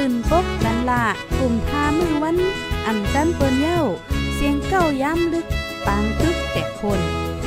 [0.00, 1.04] ตื่นปกกันละ
[1.38, 2.36] กลุ่มทามือวัน
[2.86, 3.82] อันจันเปิ้นเย้า
[4.34, 5.46] เสียงเก้าย้ำลึก
[5.86, 7.00] ปางตึกแต่คน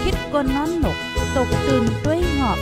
[0.03, 0.97] คิดกนนอนหนก
[1.35, 2.59] ตกตื่นด้วยหงอบ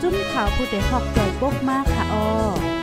[0.00, 2.75] จุ้มข่าวผู้เดหอกจ่อยปกมากค่ะออ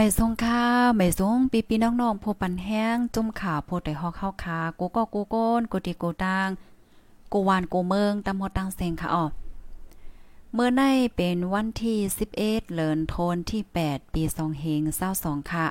[0.00, 0.64] ไม่ทรงค่า
[0.96, 6.48] ไม่ทรงปีปีน้องๆผู้ปันแห้งจุ่มข่าวผู้ใดฮอกเข้าคากูก็กูโกนกูติกูตัง
[7.32, 9.24] กูวานกูเมืองตำฮดตังเซงค่ะอ๋อ
[10.52, 10.82] เมื่อใน
[11.16, 11.98] เป็นวันที่
[12.34, 14.80] 11เดือนธันที่ 8 ปี2เฮง
[15.18, 15.66] 22ค่ะ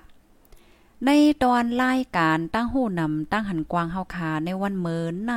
[1.06, 1.10] ใน
[1.44, 5.34] ตอนรายการตั้งหูนำตั้งหันกวางเฮาคาในวันเมินใน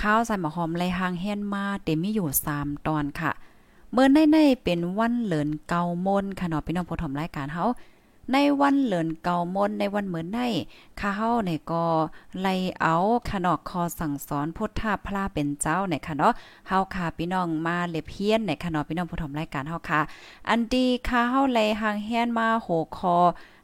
[0.00, 3.32] ข้าวใส่หมอหอมไรหางแฮนมาเต็มมีอยู่ 3 ตอนค่ะ
[3.92, 7.66] เมื่อในในเป็นวันเหลินเกามนค่ะเนาะพี่น้องผู้ถมรายการเฮา
[8.32, 10.40] ในวันเหลินเก่ามนในวันเหมือนใน
[11.00, 11.86] ข้าเฮาในก็
[12.40, 12.48] ไล
[12.80, 12.94] เอา
[13.30, 16.32] ขนอกคอสั่งสอนพุทธาพระเป็นเจ้าในค่ะเนาะ
[16.68, 20.00] เฮาค่ะพี่น้องมาเล็บเฮียนในค่ะเนาะพี่น้องผู้ชมรายการเฮาค่ะ
[20.48, 23.16] อันดีข้าเฮาไล่หางเฮนมาโหคอ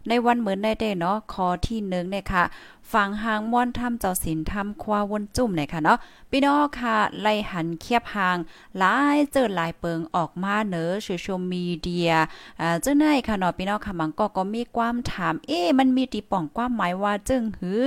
[0.09, 2.45] ในวันเหมือนได้เด้เนาะคอที่1เนี่ยค่ะ
[2.93, 5.99] ฟังหางม่อนทำเจ้าศีลทำควาวนจุ่มเนี่ยค่ะเนาะ
[6.31, 8.37] พี่น้องค่ะไล่หันเคียบหาง
[8.79, 12.13] หลายเจอหลายเปิงออกมาเนอโซเชียลมีเดีย
[12.61, 17.81] อ่าจังได๋ค่ะเนาะพี่น้องค่ะมังก็ก็มีความถาม เอ๊มันมีติป่องความหมายว่าจึงหือ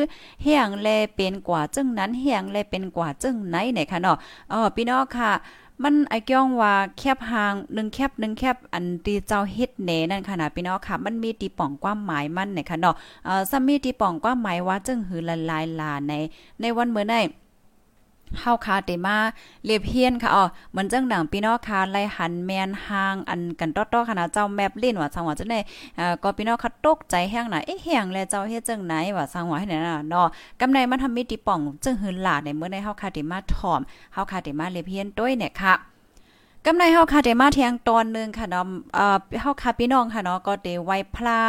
[0.44, 4.18] เฮียงแลเป็นกว่าจึงนั้นเฮียงแลเป็นกว่าจึงไหนเนี่ยค่ะเนาะ
[4.52, 5.32] อ๋อพี่น้องค่ะ
[5.84, 16.14] มันไอ้ก้องว่าแคบหางหนึ่งแคบหนึ่งแคบอันตีเจ้าเฮ็ดเนนั่นค่ะนะพี่น้องค่ะ มันมีตีป่องความหมายมันเนี่ยค่ะเนาะเอ่อซัมมีตีป่องความหมายว่าจึงหือละลายลาใน
[16.62, 17.16] ในวันเมื่อไน
[18.40, 19.18] เฮาคาเตมา
[19.66, 25.60] เลียบเฮียนค่ะอ๋อเหมือนจังดังพี่น้องค่ะไล่หันแมนหางอันกันตอๆค่ะนะเจ้าแมปเล่นว่าสังว่าจังได๋
[26.00, 30.28] อ่าก็พี่น้องค่ะตกใจแห้งหน่ะเอ๊ะแฮงแลเจ้าเฮ็ดจังไหนว่าสังว่าให้ไหนน่ะเนาะ
[30.62, 33.82] กำไดมันทำมีติป่องจึงหือหลาในเมื่อในเฮาคาเตมาถ่อม
[34.14, 35.91] เฮาคาเตมาเลียบเฮียนด้วยเนี่ยค่ะ
[36.66, 41.40] กำในเฮาค่ะได้มาเทียงตอนนึงค่ะเนาะเอ่อเฮาค่ะพี่น้องค่ะเนาะก็ได้ไว้พลา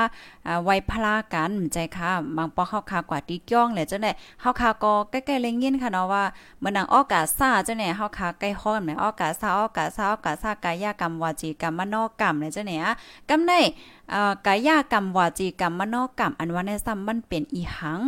[0.46, 6.24] อ่าไว้พลากันใจค่ะบางปอเฮาค่ะกว่าตีก้องแหละจังได๋เฮาค่ะก็ใกล้ๆเล็งยินค่ะเนาะว่า
[6.60, 12.92] เมื่อนางออกาซาจังได๋เฮาค่ะใกล้ฮ้อนแหมออกาซาออกาซาออกาซากายกรรมวาจีกรรมมโนกรรมแหละจังได๋อะ
[13.30, 13.52] กำใน
[14.10, 18.02] เอ่อกายกรรมวาจีกรรมมโนกรรมอันว่าในซ้ำมันเป็นอีหัง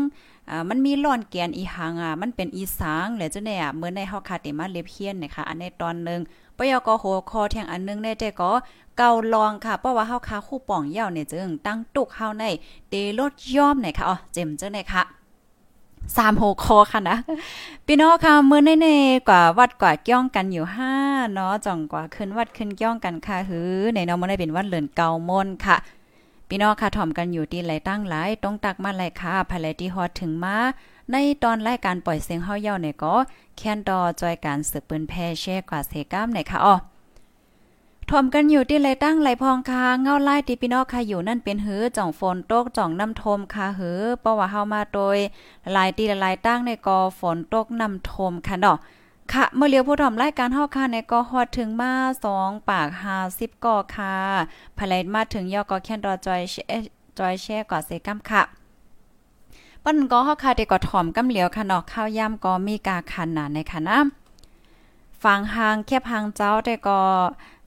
[0.51, 6.21] อ่ามันมีล่อนแกนอีหังอะมันเป็นอีสางแหละจังได๋อะเมื่อในเฮาค่ะได้มาเล็บเฮียนนะคะอันในตอนนึง
[6.59, 8.51] ปยกโหคอแทงอันนึงได้แต่ก็
[8.99, 12.45] เกาลองค่ะเพราะว่าเฮาคาคู่ป่องเย่าเนี่ยจึงตั้งตุกเฮาใน
[12.89, 15.03] เตลดย่อมไหนค่ะอ๋อเจ็มจังได๋ค่ะ
[16.17, 17.19] สามโหคอค่ะนะ
[17.87, 20.95] พี่น้องค่ะมื้อในๆกว่าวัดกว่าก้องกันอยู่ห้า
[21.33, 25.77] เนาะจ่องกว่าขึ้นวัดขึ้นก้องกันค่ะหือในเนาะมื้อได้เป็นวัดเลินเกามนค่ะ
[26.49, 30.57] พี่น้องค่ะถ่อมกันอยู่ที่ไหลตั้งหลายต้องตักมาไหลค่ะภายไหลที่ฮอดถึงมา
[31.13, 33.15] ในตอนรายการปล่อยเสียงเฮาเย่าเนี่ยก็
[33.57, 36.75] แคนดอจอยการสืบปืนแพแช่กว่าเสกามเนี่ยค่ะอ๋อ
[38.11, 45.19] ทอมกันอยู่ที่ไรตั้งไรพองคาเงาไล่ติพี่น้องค่ะอยู่นั่นเป็นหือจ่องฝนตกจ่องน้ำทมค่ะหือเพราะว่าเฮามาโดย
[45.73, 48.79] หลายตีหลายตั้งในกอฝนตกน้ำทมค่ะเนาะ
[49.33, 51.93] ค่ะเมื่อเลียวผู้ทอมรายการเฮาค่ะในก็ฮอดถึงมา
[52.33, 52.89] 2ปาก
[53.27, 54.15] 50กอค่ะ
[54.79, 56.41] ภายมาถึงยอกอแค่นดอจอย
[57.19, 58.64] จอยแช่กอเซกัมค่ะ
[59.85, 63.99] ปั้นก็เฮาค่ะได้ก็ถ่อมกำเหลียวค่ะเนาะข้าวย่ำก็มีกาคันน่ะในค่ะนะ
[65.23, 66.99] ฟังหางแคบหางเจ้าแต่ก็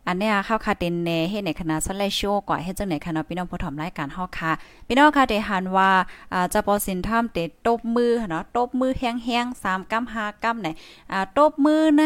[0.10, 4.52] อันเนี้ยข้าวคาเต็นเนเฮ็ดในคณะสไลโชว์ก่อเฮ็ดจังไหนค่ะเนาะพี่น้องผู้ถอมรายการเฮาค่ะ
[4.88, 5.92] พี่น้องค่ะได้หันว่า
[6.34, 7.38] อ่าจะปอสินทำเต
[7.68, 10.68] ตบมือเนาะตบมือแห้งๆ3กำ5กำไหน
[11.12, 12.04] อ่าตบมือใน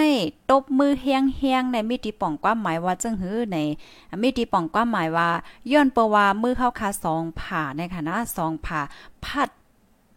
[0.51, 3.57] ตบมือแห้งๆในมีติป่องความหมายว่าจังหื้อใน
[4.21, 5.29] มีติป่องความหมายว่า
[5.71, 8.81] ย้อนเปว่ามือเข้าคา2ผ่าในค่ะนะ2ผ่า
[9.25, 9.49] พัด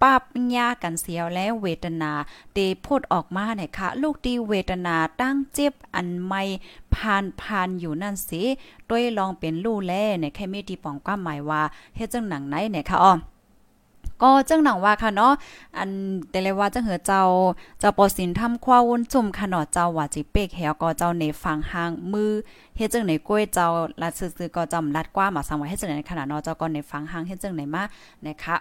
[0.04, 0.22] ปับ
[0.56, 2.12] ยากันเสียวแล้วเวทนา
[2.54, 6.42] เตพูดออกมาเนี่ยค่ะ ลูกตีเวทนาตั้งเจ็บอันไม่
[6.94, 8.42] ผ่านผ่านอยู่นั่นสิ
[8.90, 11.62] ด้วยลองเป็นลู่แลเนี่ยแค่มีที่ป้องความหมายว่า
[11.96, 13.12] เฮ็ดจังหนังไหนเนี่ยค่ะอ้อ
[14.22, 15.32] ก็จังหนังว่าค่ะเนาะ
[15.76, 15.90] อัน
[16.30, 17.22] แต่เลยว่าจังเหอเจ้า
[17.80, 22.32] เจ้าปอสินทำคว้าวุ่นจุ่มค่ะเนาะเจ้าว่าจิเปกแหวก็เจ้าในฟังหางมือ
[22.76, 23.66] เฮ็ดจังไหนกล้วยเจ้า
[24.00, 27.82] ลัดซื่อๆก็จำลัดกว่ามาสังไว้ให้จังไหนขนาดเนาะเจ้าก็ในฟังหางเฮ็ดจังไหนมา
[28.26, 28.56] นะคะ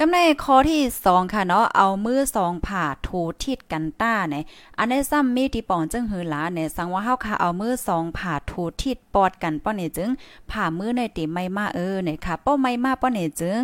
[0.00, 4.44] กำในข้อที่2ค่ะเนาะเอามือสองผ่าถูทิดกันต้าเนี่ย
[4.78, 10.10] อันได้ซ้ำมีที่ปองจึงหือหลาเนี่ยสังว่าเฮาค่ะเอามือสองผ่าถูทิดปอดกันป้อเนี่ยจึง
[10.50, 13.62] ผ่ามือในติไม่มาเออเนี่ยค่ะป้อไม่มาป้อเนี่ยจึง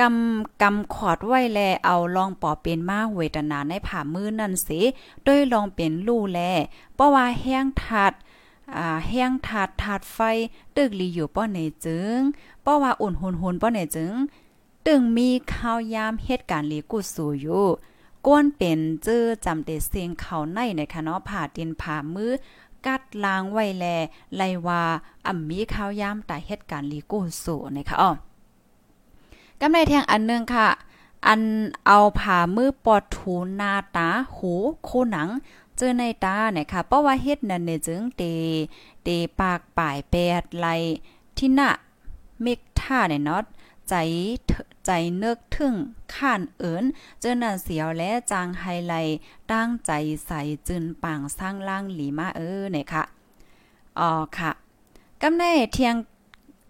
[0.00, 4.80] กำกำขอดไว้แลเอาลองปอเป็นมาเวทนาในผ่ามือนั่นสิ
[5.26, 6.40] ด้วยลองเป็นลู่แล
[6.94, 8.12] เพราะว่าแห้งทัด
[8.76, 10.18] อ่าแห้งถาดถาดไฟ
[10.76, 12.18] ตึกลีอยู่ป้อไหนจึง
[12.62, 14.14] เพราะว่าอุ่นหุนหุนป้อไหนจึง
[14.88, 17.66] ตึงมีข้าวยามเหตุการณ์ลีกุสูอยู่
[18.26, 22.32] ก้นเป็นเจอจำเตเสียงเขาในในคณะผ่าดินผ่ามือ
[22.86, 23.84] กัดล้างไว้แล
[24.36, 24.82] ไลว่า
[25.26, 28.10] อ่ำมีข้าวยามแต่เหตุการณ์ลีกุสูนะคะอ๋อ
[29.60, 30.68] กำไรแทงอันนึงค่ะ
[31.26, 31.40] อัน
[31.86, 34.52] เอาผ่ามือปอดถูนาตาหู
[34.88, 35.28] คู่หนัง
[35.76, 38.22] เจอในตาเนี่ยค่ะเพราะว่าเฮ็ดนั่นเนี่ยจึงเต
[39.04, 39.08] เต
[39.40, 40.66] ปากป่ายแปดไหล
[41.36, 41.70] ที่หน้า
[42.42, 43.42] เมกท่าเนี่ยเนาะ
[43.88, 43.94] ใจ
[44.86, 45.74] ใจเนึกถึง
[46.14, 46.84] ข้านเอิน
[47.20, 48.94] เจอน่ะเสียวและจางไฮไล
[49.52, 49.92] ตั้งใจ
[50.26, 53.02] ใส่จืนปางสร้างล่างหลีมาเออเนี่ยค่ะ
[53.98, 54.50] อ๋อค่ะ
[55.22, 55.44] กำใน
[55.74, 55.94] เทียง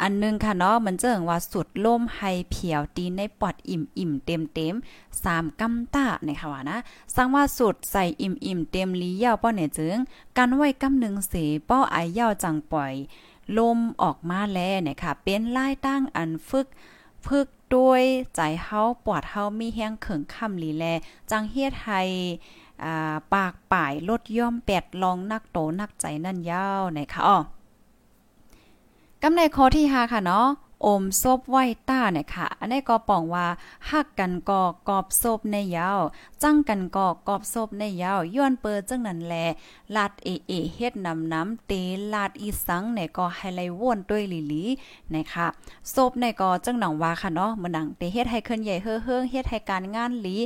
[0.02, 2.20] อันนึงค่ะเนาะมันเจิงว่าสุดล่มไฮ
[2.50, 4.74] เพียวตีในปอดอิ่มอิ่มเต็มเต็ม
[5.22, 6.78] สามกำตาในค่ะว่านะ
[7.14, 9.96] สังว่าสุดใส่อิ่มอิ่มเต็มลีเย่าป้อเนี่ยจึง
[10.36, 11.34] กันไว้กำหนึ่งเส
[11.68, 12.94] ป้อไอเย่าจังปล่อย
[13.58, 16.66] ลมออกมาแลเนี่ยค่ะ เป็นลายตั้งอันฝึก
[17.26, 18.02] พึกด้วย
[18.36, 20.84] ใจเฮาปอดเฮามีแห้งเขิงค่ำลีแล
[21.30, 22.00] จังเฮ็ดให้
[23.34, 27.38] ปากป่ายลดย่อมแปดลองนักโตนักใจนั่นยาวนคะอ๋อ
[29.22, 30.48] กำในข้อที่5ค่ะเนาะ
[30.84, 33.46] อมซบไว้ต้าเนี่ยค่ะ อันนี้ก็ปองว่า
[33.90, 36.00] ฮักกันก็กอบซบในยาว
[36.42, 39.34] จังกันก็กอบซบในยาวย้อนเปิดจังนั้นแล
[39.96, 41.72] ลาดเอเอเฮ็ดนำน้ำเต
[42.14, 44.64] ลาดอีสังเนี่ยก็ให้ไลว่นด้วยลิลี
[45.14, 45.46] นะคะ
[45.94, 50.36] ซบในก็จังหนังว่าค่ะเนาะมันดังเตเฮ็ดให้เคลื่อนใหญ่เฮือๆเฮ็ดให้การงานลี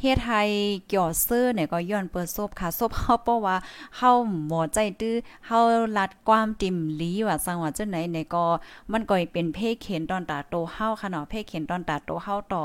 [0.00, 0.40] เฮ็ดให้
[0.88, 3.56] เกี่ยวเสื้อเนี่ยก็ย้อนเปิดซบค่ะซบเฮาเพราะว่า
[3.96, 4.10] เฮา
[4.46, 5.14] หมอใจตื้อ
[5.46, 5.58] เฮา
[5.96, 8.44] ลัดความติ่มลีว่าสังว่าจังไหนเนี่ยก็
[8.92, 12.64] มันก็เป็นเพเข็นตอนตาโตเฮาค่ะเนาะเพเข็นตอนตาโตเฮาต่อ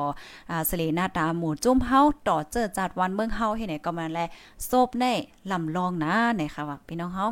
[0.50, 4.20] อ่าสเลนาตาหมู่จุ้มเฮาต่อเจอจัดวันเมืองเฮาเฮ็ดไหนก็มาแล
[4.66, 5.14] โซบแน่
[5.52, 7.28] ลำลองนะเนี่ยค่ะว่าพี่น้องเฮา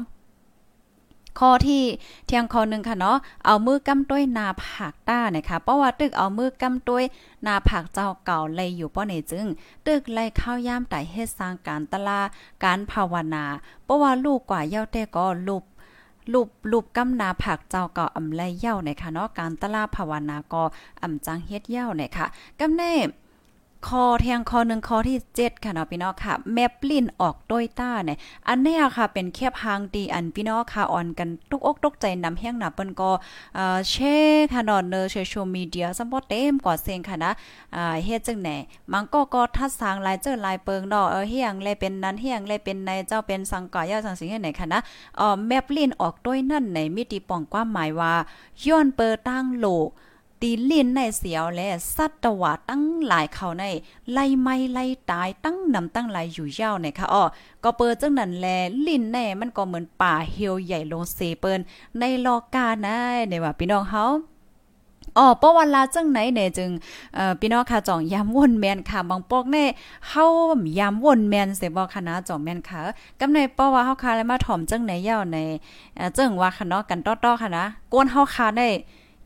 [1.39, 1.83] ข้อที่
[2.25, 7.03] เที่ยงข้อหนึ่งค่ะเนาะเอามือกำต้วยนาผักต้านะคะเพราะว่าตึกเอามือกำต้วย
[7.45, 9.45] นาผักเจ้าเก่าเลยอยู่ป้อไหนจึง
[9.87, 12.21] ตึกไล่ข้าวย่ามไต่เฮ็ดสร้างการตลา
[12.63, 13.45] การภาวนา
[13.83, 15.63] เพราะว่าลูกกว่าเย้าแต่ก็ลูก
[16.33, 20.63] ลูบลูบกำนาผักเจ้าเก่าอำไลเย่าในค่ะเนาะการตลาภาวนาก็
[21.03, 22.25] อำจังเฮ็ดเย่าในค่ะ
[22.59, 22.93] กำเน่
[23.87, 28.17] คอแทงคอหนึ่งคอที่เจ็ดค่ะเนาะพี่น้องค่ะ แมปลิ้นออกโดยต้าเนี่ย
[28.47, 33.11] อันนี้ค่ะเป็นแคบหางดีอันพี่น้องค่ะอ่อนกันตุกอกตกใจนำแห้งหนาเปิ้นก็
[33.55, 33.95] เอ่อแช
[34.27, 37.31] ร์ค่ะเนาะเนอโซเชียลมีเดียซัมบ่เต็มกว่าเซงค่ะนะ
[37.75, 38.49] อ่าเฮ็ดจังไหน
[38.91, 44.79] มันก็ก็ทัดสางลายเจอลายเปิงเนาะเออเฮียงแลเป็นนั้นเฮียงแลเป็นในเจ้าเป็นสังกายาสังสิงไหนค่ะนะ
[45.17, 48.13] เอ่อแมปลิ้นออกโดยนั่นในมิติป้องความหมายว่า
[48.65, 49.89] ย้อนเปิดตั้งโลก
[50.41, 53.63] ตีลินในเสียวและสัตวะตั้งหลายเขาใน
[54.11, 57.23] ไล่ไม่ไล่ตายตั้งนำตั้งหลายอยู่ยาวในค่ะอ้อ
[57.63, 58.47] ก็เปิดจังนั้นแล
[58.85, 61.59] ลิ้นแน่มันก็เหมือนป่าเหี่ยวใหญ่ลงเซเปิ้น
[61.99, 62.97] ในลอกานะ
[63.29, 64.05] ในว่าพี่น้องเฮา
[65.17, 66.69] อ๋อป้อวันลาจังไหนเนี่ยจึง
[67.15, 69.65] เอ่อพี่น้องค่ะจ่องยามวนแมนค่ะบางปอกแน่
[70.09, 70.25] เฮา
[70.79, 72.79] ยามวนแมนเสบ่ค่ะจ่องแมนค่ะ
[73.19, 75.37] กำในป้อว่าเฮาค่ะแล้วมาถ่อมจังไหนยาวใน
[75.95, 78.69] เอ่อจังว่าค่ะเนาะกันต้อๆค่ะนะกวนเฮาค่ะได้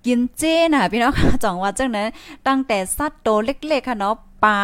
[0.06, 2.08] กินเจน่ะพี่น้องค่ะจ่องว่าจังนั้น
[2.48, 4.16] ตั้งแต่สัตว์โตเล็กๆค่ะเนาะ
[4.46, 4.60] ปลา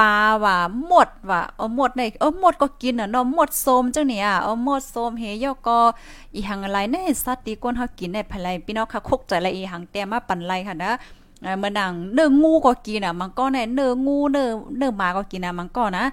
[0.00, 0.14] ปลา
[0.44, 5.78] ว่าหมดว่าเออหมดในเออหมดก็กินอะเนาะหมดโซมจังเนี่ยเออหมดโซมเฮยอก็
[6.34, 10.92] อีหังอะไรในสัตว์ที่ก้นเฮากินในภายพี่น้องค่ะคกใจละอีหังแต่มาปั่นไรค่ะนะ
[11.40, 16.04] เมื่อนังเนื้องูก็กินอะ มันก็ในเนื้องูเนื้อเนื้อหมาก็กินอะมันก็นะ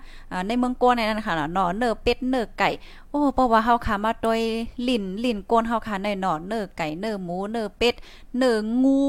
[0.47, 2.69] ในเมืองโกนในนั้นค่ะเนาะเนื้อเป็ดเนื้อไก่
[3.09, 4.41] โอ้เพราะว่าเฮาขามาโดย
[4.87, 7.93] ลิ้นลิ้นโกนเฮาขาในเนาะเนื้อไก่เนื้อหมูเนื้อเป็ด
[8.37, 8.99] เนื้องู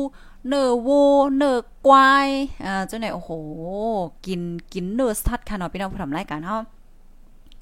[0.48, 1.56] เนื้อวัวเนื้อ
[1.86, 2.28] กวาย
[2.64, 3.30] อ่าจังไหนโอ้โห
[4.26, 4.40] กิน
[4.72, 6.58] กินเนื้อสัตว์ค่ะเนาะพี่น้องผู้ทำรายการเฮา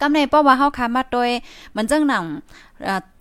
[0.04, 1.30] กำในเพราว่าเฮาค้ามาโดย
[1.76, 2.24] มันจังหนัง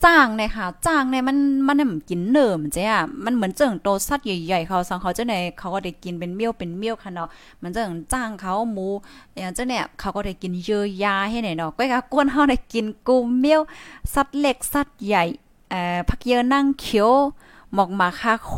[0.05, 1.37] จ้างเนี่ยค่ะจ้างเนี่ยมัน
[1.67, 7.29] มันน่กินเนิ่มจ้ะมันเหมือนเจิงโตสัตว์ใหญ่ๆเขาสังเขาเจะไหนเขาก็ได้กินเป็นเมี่ยวเป็นเมี่ยวค่ะเนาะ
[7.61, 8.87] มันเจิงจ้างเขาหมู
[9.33, 13.61] อย่างเจ้าเนี่ยเขาก็ได้กินเยอะยาให้ไหนเนาะก็กกวนเฮาได้กินกูเมี่ยว
[14.13, 15.23] สัตว์เล็กสัตว์ใหญ่
[15.69, 17.11] เอ่อผักเยอะนั่งเขียว
[17.75, 18.53] หมอกมาค่าโค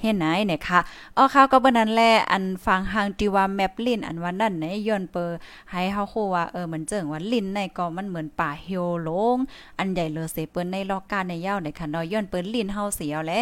[0.00, 0.80] เฮ็ดไหนเนี่ยค่ะ
[1.16, 5.30] อ๋อข้าวก็บ่นั้นแลอันฟังหางจีว่าแมปลินอันว่านั่นในย้อนเปอ
[5.70, 9.36] ให้เฮาโคว่าเออมันเจิงว่าลินในก็มันเหมือนป่าเฮียวลง
[9.78, 13.38] อันใหญ่เลอเสเปิ้นในลอกการในยาวในค่ะเนาะย้อนเปิ้นลินเฮาเสียวและ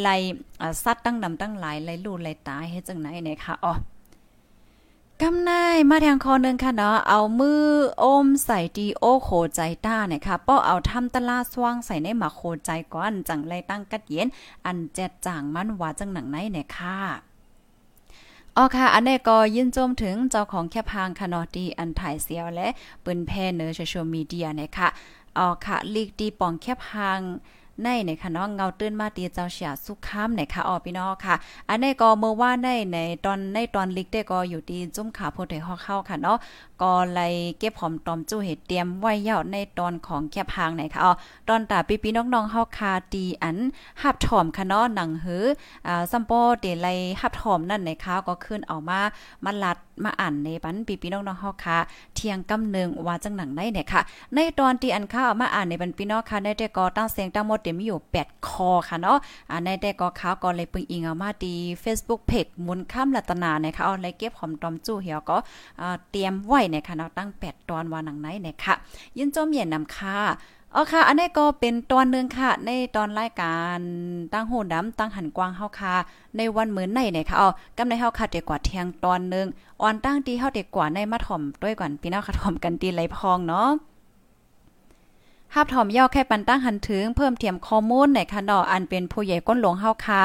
[0.00, 0.08] ไล
[0.82, 3.74] สัตว์ตั้งนำตั้งหลายไลลูไลตายเฮ็ดจังไหนเนี่ยค่ะอ๋อ
[5.26, 7.64] กำนายมาแทงคอนึงค่ะเนาะเอามือ
[8.02, 14.28] อมใส่ดีโอโคใจต้าเนี่ยค่ะป้อเอาทำตะลาสว่างใส่ในหมาโคใจก่อนจังไรตั้งกัดเย็น
[14.66, 16.98] อันแจดจ่างมันว่าจังหนังไหนเนี่ยค่ะ
[18.56, 22.68] อ๋อค่ะ อันนี้ก็ยินโจมถึงเจ้าของแคพางคานอดีอันถ่ายเสียวและ
[23.04, 24.88] ปืนแพเนอร์โซเชียลมีเดียเนี่ยค่ะ
[25.38, 27.20] อ๋อค่ะลีกดีปองแคพาง
[27.82, 31.34] ในในค่ะเนาะเงาตื้นมาตีเจ้าเสียสุขามในค่ะอ๋อพี่น้องค่ะ
[31.68, 36.38] อันนี้ก็เมื่อว่าในในตอนในตอนลิกได้ก็อยู่ที่จุ้มขาโพธิฮอเข้าค่ะเนาะ
[36.82, 41.12] ก็เลยเก็บหอมตอมจู้เห็ดเตรียมไว้ยาวในตอนของแคบหางไหนค่ะอ๋อ
[41.48, 43.56] ตอนตาปีๆน้องๆเฮาคาตีอัน
[44.02, 45.44] หับถอมค่ะเนาะหนังหือ
[45.86, 46.88] อ่าซัมโปเดไล
[47.20, 49.00] หับถอมนั่นในค่ะก็ขึ้นเอามา
[49.44, 51.76] มาลัดมาอ่านในปันปีๆน้องๆเฮาคา
[52.14, 54.00] เที่ยงกำนึงว่าจังหนังได้เนี่ยค่ะ
[54.34, 59.18] ในตอนที่อันข้าวมาอ่านในปันพี่น้องค่ะในแต่ก็ตั้งเสียงตั้งหมดเต็มมีอยู่ 8 คอค่ะเนาะ
[59.50, 61.54] อ่าในแต่ก็ข่าวก็เลยปึงอิงเอามาดี
[61.84, 65.36] Facebook Page มุนค่ำรัตนานะคะเอาเลยเก็บหอมตอมจู้เหี่ยวก็
[66.10, 68.74] เตรียมไว้ในค่ะเนาะตั้ง 8 ตอนว่าหนังไหนนี่ยค่ะ
[69.16, 70.18] ยินจมเย็นนำค่ะ
[70.74, 73.78] อ๋อค่ะ อันนี้ก็เป็นตอนนึงค่ะ ในตอนรายการ
[74.32, 75.94] ตั้งโหดำตั้งหันกว้างเฮาค่ะ
[76.36, 79.46] ในวันมื้อในเนี่ยค่ะอ๋อกำในเฮาค่ะเด็กกว่าเที่ยงตอนนึง
[79.82, 83.68] อ่อนตั้งตีเฮาเด็กกว่าในมาถ่อมด้วยก่อนพี่น้องค่ะถ่อมกันตีไหลพองเนาะ
[85.54, 90.22] ฮับถอมย่อแค่ปันตั้งหันถึงเพิ่มเทียมข้อมูลในคันดออันเป็นผู้ใหญ่ก้นหลวงเฮาคา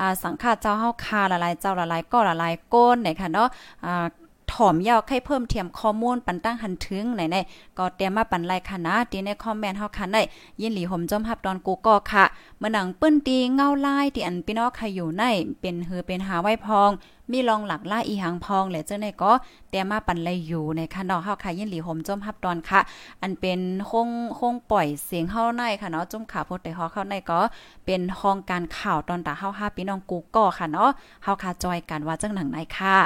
[0.00, 3.48] อ่าสังฆาเจ้าเฮาคาละลายเจ้าละลายก็ละลายก้นในคันเนาะ
[3.84, 4.06] อ่า
[4.52, 7.36] ถอมยาวให้เพิ่มเทียมข้อมูลปันตั้งหันถึงไหนใน
[7.78, 10.22] ก็เตรียมมาปันไลคณะตีในคอมเมนต์เฮาคันได้
[10.60, 12.24] ยินหลีห่มจอมฮับตอนกูก็ค่ะ
[12.58, 15.24] เมื่อหนังปื้นตีเงาลายที่อันพี่น้องใครอยู่ใน
[15.60, 16.90] เป็นหือเป็นหาไว้พอง
[17.32, 19.32] มีรองหลักล่าอีหังพองและเจ้าในก็
[19.70, 22.80] เตรียมาปันไลอยู่ในคันดอกเฮาค่ะยินหลีห่มจมฮับตอนค่ะ
[23.22, 27.40] อันเป็นคงคงปล่อยเสียงเฮาในค่ะเนาะจุ่มขาโพดแต่ฮอเข้าในก็
[27.84, 30.90] เป็นห้องการข่าวตอนตาเฮาฮาพี่น้องกูก็ค่ะเนาะ
[31.22, 32.96] เฮาค่ะจอยกันว่าจังหนังไหนค่ะ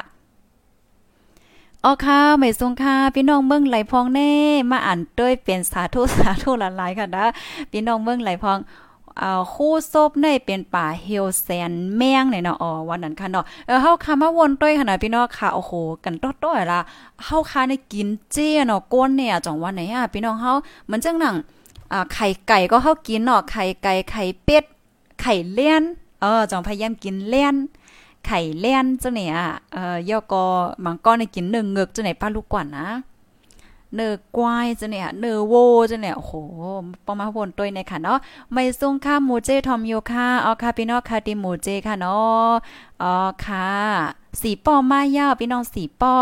[1.85, 4.33] อ๋อค่ะไม่ทรงค่ะ พี่น้องเมืองไหลพองแน่
[4.71, 7.27] มาอ่านด้วยเป็นสาธุสาธุหลายๆค่ะนะ
[7.71, 8.59] พี่น้องเมืองไหลพอง
[9.19, 15.73] เอาคู่ซบในเป็นป่าเฮลแซนแมงเนี่ยเนาะอ๋อวันนั้นค่ะเนาะเออเฮาค่ะมาวนต้วยค่ะนะพี่น้องค่ะโอ้โห
[16.05, 16.81] กันต้อยละ
[17.25, 20.53] เฮาค่ะในกินเจ้เนาะก้นเนี่ยจังวันไหนอะพี่น้องเฮา
[20.85, 21.37] เหมือนจังหนัง
[21.93, 24.65] อ่าไข่ไก่ก็เฮากินเนาะไข่ไก่ไข่เป็ด
[25.21, 25.83] ไข่เลี้ยน
[26.21, 27.55] เออจังพยายามกินเลี้ยน
[28.27, 29.35] ไข่เล่นเจ้าเนี่ย
[29.73, 30.45] เออยอกอ
[30.85, 32.87] มังก้อนในกินหนึ่งเงือกจ้าไหนป้าลูกกว่านะ
[33.97, 35.55] เนื้อกวายจะเนี่ยเนื้อโว
[35.91, 36.33] จะเนี่ยโอ้โห
[37.07, 38.19] ประมาณวนตัวในค่ะเนาะ
[38.53, 42.51] ไม่ส่งค่าหมูเจทอมโยค่ะเอาค่ะพี่น้องค่ะติหมูเจค่ะเนาะ
[43.03, 43.69] อ๋อค่ะ
[44.41, 46.15] สีป้อมายาวพี่น้องสีป้อ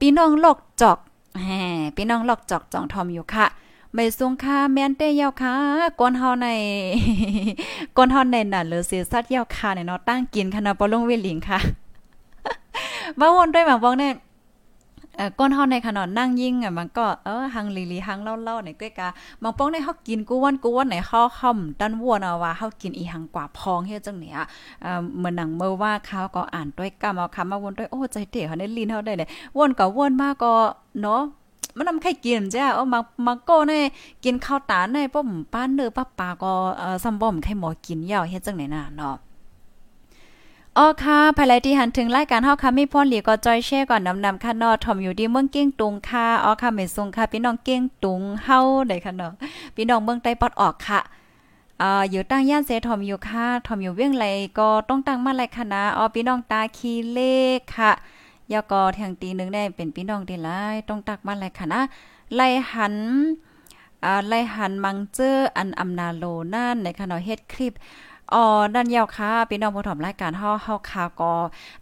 [0.00, 0.98] พี่น้องลอกจอก
[1.42, 1.48] แห
[1.78, 3.46] มพี่น้องลอกจอกจ่องทอมโยค่ะ
[3.94, 5.54] ไม่สูงค่ะแม่นเต้ยาวค่ะ
[6.00, 6.46] ก้นเฮาใน
[7.96, 11.58] ก้นเฮาในน่ะเหลือเสียสัตว์ยาวค่ะเนี่ยเนาะตั้งกินค่ะนะลงเวลิงค่ะ
[13.18, 14.12] มาวนด้วยหมาบอกเนี่ย
[15.38, 19.08] ก้นเฮาในขนอนนั่งยิ่งอะมันก็เออหังลีลีหังเล่าๆในก้อยกา
[19.42, 24.36] บางป้องในเฮากินกูวันกูวันไหนเฮาค่ำดันวนเอาว่าเฮากินอีหังกว่าพองเฮ็ดจังเนี่ย
[24.82, 30.52] เอ่อเหมือนหนังเมื่อว่าเขาก็อ่านด้วยกรรมเอาคำมาวนด้วยโอ้ใจเตะเขาในลีนเฮาได้เลยวนก็วนมากก็
[31.00, 31.22] เนาะ
[31.76, 33.72] มันนำไข่กินจ้าเอามามาโก้ใน
[34.24, 39.16] กินข้าวตาในป้อมป้านเด้อป้าปาก็เอ่อซัมบ่มไข่หมอกินยาวเฮ็ดจังไหนน่ะเนาะ
[40.78, 48.58] อ๋อค่ะภายไลที่หันถึงรายการเฮาค่ะมีพรหลีก็จอยแชร์ก่อนนำนำค่ะนาะทอมอยู่ดีเมืองเก้งตุงค่ะอ๋อค่ะไม่ทรงค่ะพี่น้องเก้งตุงเฮา
[48.88, 49.32] ได้ค่ะเนาะ
[49.76, 51.00] พี่น้องเมืองใต้ปอดออกค่ะ
[51.80, 54.26] อ่าอยู่ตั้งย่านเซทอมอยู่ค่ะทอมอยู่เวียงไร
[54.58, 57.20] ก็ต้องตั้งมาไรคณะอ๋อพี่น้องตาคีเล
[57.58, 57.92] ขค่ะ
[58.52, 61.80] ยอกอแทงตีนึงได้เป็นพี่น้องดีหลายต้องตักมาไรค่ะ
[62.34, 62.96] ไล่หัน
[64.04, 66.24] อ่าไล่หันมังเจออันอำนาโล
[66.54, 67.74] นั่นในค่ะเนาะเฮ็ดคลิป
[68.34, 68.44] อ๋อ
[68.74, 71.32] ดันยาวค่ะพี่น้องผู้ถมรายการเฮาเฮาคาก็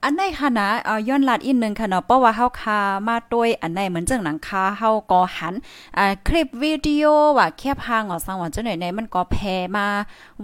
[0.03, 2.79] อันในคณะเอ่อย้อนลาดอีกนึงค่ะเนาะเพราะว่าเฮาคา
[3.09, 5.55] มาด้วยอันในเหมือนจังหนังคาเฮาก็หัน
[5.99, 7.05] อ่าคลิปวิดีโอ
[7.39, 9.37] ว่าแคบหางอ๋อสังวันจังไหนในมันก็แพ
[9.77, 9.87] มา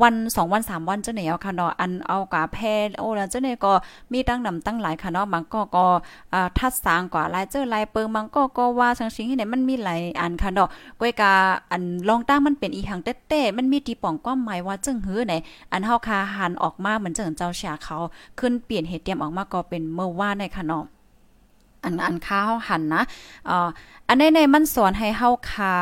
[0.02, 2.58] วัน2วัน3วันจังไหนเอาค่ะเนาะอันเอากะแพ
[2.98, 3.72] โอ้แล้วจังไหนก็
[4.12, 5.86] มีตั้งนำตั้งหลายค่ะเนาะบางก็ก็
[6.34, 10.68] อ่าทัดสางกว่าหลายเจอหลายเปิงบางก็ก็ว่าสังสิงที่ไหนมันมีหลายอันค่ะเนาะ
[11.00, 11.32] ก้อยกา
[11.70, 15.34] อันลองตั้งมันเป็นอีหังเต้ๆมันมีตีป่องความหมายว่าจังหือไหน
[15.72, 17.98] อันเฮาคาหันออกมาเหมือนเจิงเจ้าเสียเขา
[18.38, 20.84] ขึ้นเปลี่ยนเหตุเตรียมออกมาก็เป็นเมื่อว่าในค่ะเนาะ
[21.84, 23.02] อันอันค้าหันนะ
[23.48, 23.68] อ่า
[24.08, 25.74] อันในในมันสอนให้เฮาคา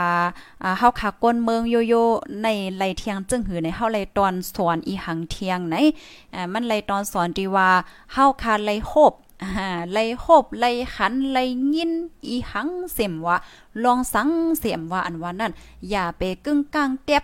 [0.63, 2.05] อ่าเฮาคาก้นเมืองโยโย่
[2.43, 5.77] ในไหลเทียงจึงหือในเฮาไลตอนสอนอีหังเทียงไหน
[6.35, 7.69] อ่ามันไหลตอนสอนที่ว่า
[8.13, 11.39] เฮาคาไลโฮบอ่าไลโฮบไหลหันไหล
[11.75, 11.93] ยิน
[12.27, 13.37] อีหังเสียมว่า
[13.85, 14.29] ลองสัง
[14.59, 15.53] เสียมว่าอันว่านั่น
[15.91, 17.23] อย่าไปกึ่งกลางเต็บ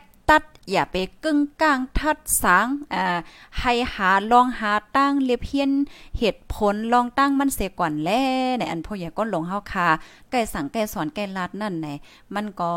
[0.70, 3.18] อย่าไปกึ่งกลางทัดสางอ่า
[3.60, 5.70] ให้หาลองหาตั้งเลียบเพียน
[6.18, 8.10] เหตุผลลองตั้งมันเสียก่อนแล
[8.58, 9.88] ในอันพ่อใหญ่ก้นหลงเฮาคา
[10.30, 11.88] ใกล้สั่งใกล้สอนใกล้ลาดนั่นไหน
[12.34, 12.70] มันก็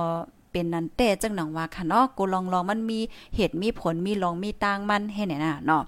[0.51, 2.99] เป็นนันเต้จังหนังว่าค่ะเนาะกูลองลองมันมี
[3.35, 5.83] เหตุมีผลมีลองมีตังมันให้เนี่ยนะเนาะ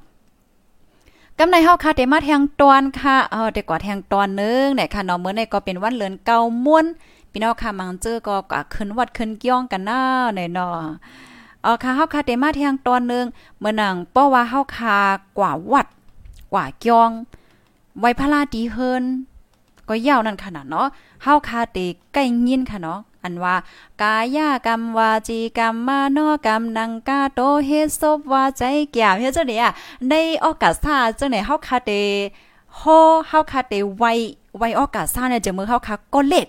[1.38, 6.86] กำในเฮาค่ะเตมาแทงตอนค่ะเออแต่กว่าแทงตอนนึงเนี่ยค่ะเนาะเมื้อนี้ก็เป็นวันเลือนเก่าม่วน
[7.32, 10.00] พี่น้องค่ะมังเจอก็ก็ขึ้นวัดขึ้นกี้ยงกันน้า
[10.36, 10.78] หน่อยเนาะ
[11.64, 13.26] เออค่ะเฮาคาเตมาเทียงตอนนึง
[13.60, 14.98] เมื่อนังป้อว่าเฮาคา
[15.38, 15.88] กว่าวัด
[16.54, 17.10] กว่าเกียง
[18.00, 19.04] ไว้พระลาดีเฮิน
[19.88, 20.88] ก็ยาวนั่นขนาดเนาะ
[21.24, 21.78] เฮาคาเต
[22.14, 23.56] ใกล้ยินค่ะเนาะอันว่า
[24.02, 28.62] กายากรรมวาจีกรรมมาโนกรรมนังกาโตเฮศบวาใจ
[28.94, 29.72] แก่เฮ็ดจังได๋อะ
[30.10, 31.92] ในโอกาสซาจังได๋เฮาคาเต
[32.78, 32.82] โฮ
[33.28, 34.04] เฮาคาเตไว
[34.58, 36.48] ไวโอกาสซาเนี่ยจะมือเฮาคาก็เล็ด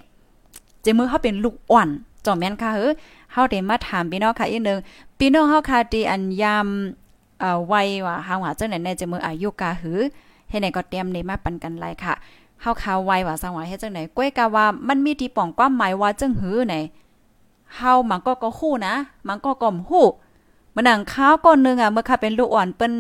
[0.85, 1.89] จะมือเฮาเป็นลูกอ่อน
[2.25, 2.91] จอมแม่นค่ะเฮ้
[3.35, 4.79] เฮาได้มาถามพี่น้องค่ะอีกนึง
[5.19, 6.67] พี่น้องเฮาค่ะที่อันยาม
[7.41, 10.01] เอ่อวัยว่าเฮาว่าจังได๋แน่จะมืออายุกาหือ
[10.49, 12.15] เฮ็ดไหนก็เตรียมนี่มาปันกันหลายค่ะ
[12.61, 16.77] เฮาข่าวไวว่าสังว่าเฮ็ดจังได๋ก้อยกะว่ามันมีที่ป้องความหมายว่าจังหือไหน
[17.77, 18.95] เฮามันก็ก็ฮู้นะ
[19.29, 20.07] มันก็ก็ฮู้
[20.75, 22.95] มื้อนังข้าวก่อนนึงอะเมื่อค่ะเป็นลูกอ่อนเปิ้น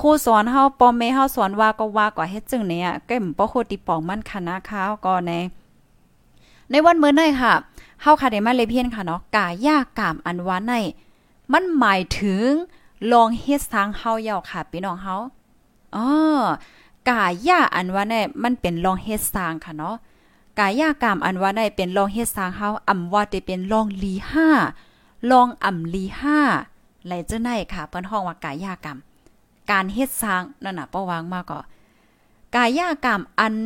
[0.00, 5.32] ครูสอนเฮาปอมแม่เฮาสอนว่าก็ว่าก็เฮ็ดจังเนี่ยก็บ่โคติปองมันคณะข้าวก็ใน
[6.70, 7.52] ในวันมื้อนี้ค่ะ
[8.02, 10.72] เฮาค่ะได้มาเลยเพียนค่ะเนาะกายากามอันว่าใน
[11.52, 12.44] มันหมายถึง
[13.12, 15.14] ลองเฮ็ดสร้างเฮาเยาค่ะพี่น้องเฮา
[15.96, 16.06] อ๋อ
[17.08, 19.96] กายาอันว่าในมันเป็นลองเฮ็ดสร้างค่ะเนาะ
[20.58, 24.48] กายากามอันว่าในเป็นลองเฮ็ดสร้างเฮาอำว่าจะเป็นลองลีห้า
[25.30, 26.38] ลองอำลีห้า
[27.06, 28.98] ไหลเจ้าไหนค่ะเปิ้นห้องว่ากายากรรม
[29.70, 31.58] การเฮ็ดสร้างนั่นน่ะป้าวางมาก็
[32.54, 33.56] กายากรรมอัน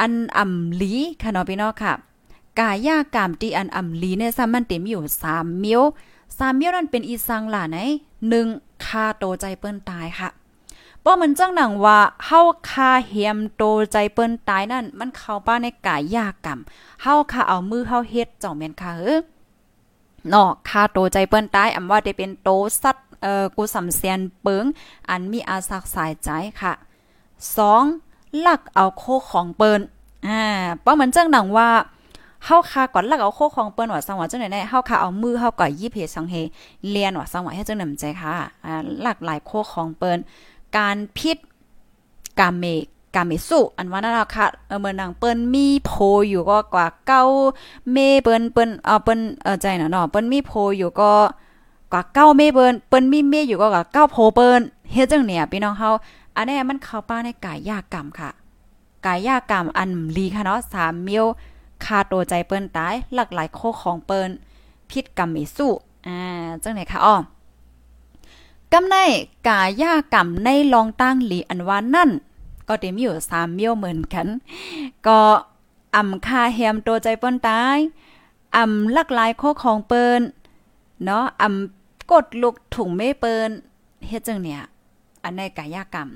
[0.00, 0.92] อันอำลี
[1.22, 1.92] ค่ะเนาะพี่น้องค่ะ
[2.60, 5.80] กายากรรมที่อันอำลีเนี่ยซ้ำมันเต็มอยู่3มิ้ว
[6.20, 7.78] 3มิ้วนั้นเป็นอีสังหล่ะไหน
[8.32, 10.28] 1ค่าโตใจเปิ้นตายค่ะ
[11.04, 16.58] ป้อมันจังหนังว่าเฮาคาเหียมโตใจเปิ้นตายนั่น มันเข้าป้าในกายากรรม
[17.02, 19.20] เฮาคาเอามือเฮาเฮ็ดจ่องแม่นค่ะเออ
[20.32, 22.48] นาะคาโตใจเปิ้นตายอำว่าได้เป็นโต
[22.82, 24.64] สัตเอ่อกูสำเสียนเปิง
[25.08, 26.72] อันมีอาสักสายใจค่ะ
[27.58, 29.80] 2ลักเอาโคของเปิ้น
[30.26, 30.40] อ่า
[30.84, 31.70] ป้อมันจังหนังว่า
[32.44, 36.34] เฮาคาก่อนลักเอาโคของเปิ้นว่าสังว่าจังได๋แน่เฮาคาเอามือเฮาก่อยิบเฮสังเฮ
[36.90, 38.32] เลียนว่าสังว่าให้จังนำใจค่ะ
[38.64, 40.18] อ่าหลากหลายโคของเปิ้น
[40.76, 41.36] การพิษ
[42.40, 42.64] กาเม
[43.14, 45.92] กาเมสุอันว่านั่นล่ะค่ะเออเมื่อนางเปิ้นมีโพ
[46.28, 47.22] อยู่ก็กว่าเก้า
[47.92, 51.12] เมเปิ้นเปิ้นเออเปิ้นเออใจน่ะเนาะเปิ้นมีโพอยู่ก็
[51.92, 54.60] กว่าเก้าเมเปิ้นเปิ้นมีเมอยู่ก็กว่าเก้าโพเปิ้น
[54.92, 55.90] เฮ็ดจังเนี่ยพี่น้องเฮา
[56.36, 58.30] อันนี้มันเข้าป้าในกายยากรรมค่ะ
[59.06, 61.26] กายยากรรมอันลีค่ะเนาะ3มิล
[61.84, 64.30] คาโตใจเปิ้นตาย หลากหลายโคของเปิ้น
[64.90, 65.68] พิษกรรมเมสุ
[66.06, 66.18] อ่า
[66.62, 67.16] จังไหนคะอ้อ
[68.72, 68.96] กำใน
[69.48, 72.10] กายากรรมในลองตั้งหลีอันว่านั่น
[72.68, 74.26] ก็เต็มอยู่สามเมียวเหมือนกัน
[75.06, 75.20] ก็
[75.96, 77.78] อำคาแฮมตัวใจเปิ้นตาย
[78.56, 80.20] อำลักหลายโคของเปิ้น
[81.04, 83.50] เนาะอำกดลุกถุงไม่เปิ้น
[84.08, 84.60] เฮ็ดจังเนี่ย
[85.22, 86.08] อันในกายากรรม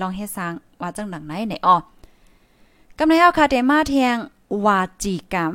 [0.00, 1.76] ลองเฮ็ดสร้างว่าจังดังไหนไหนอ้อ
[2.98, 4.16] กำในเอาคาเตมาเทียง
[4.66, 5.52] วาจีกรรม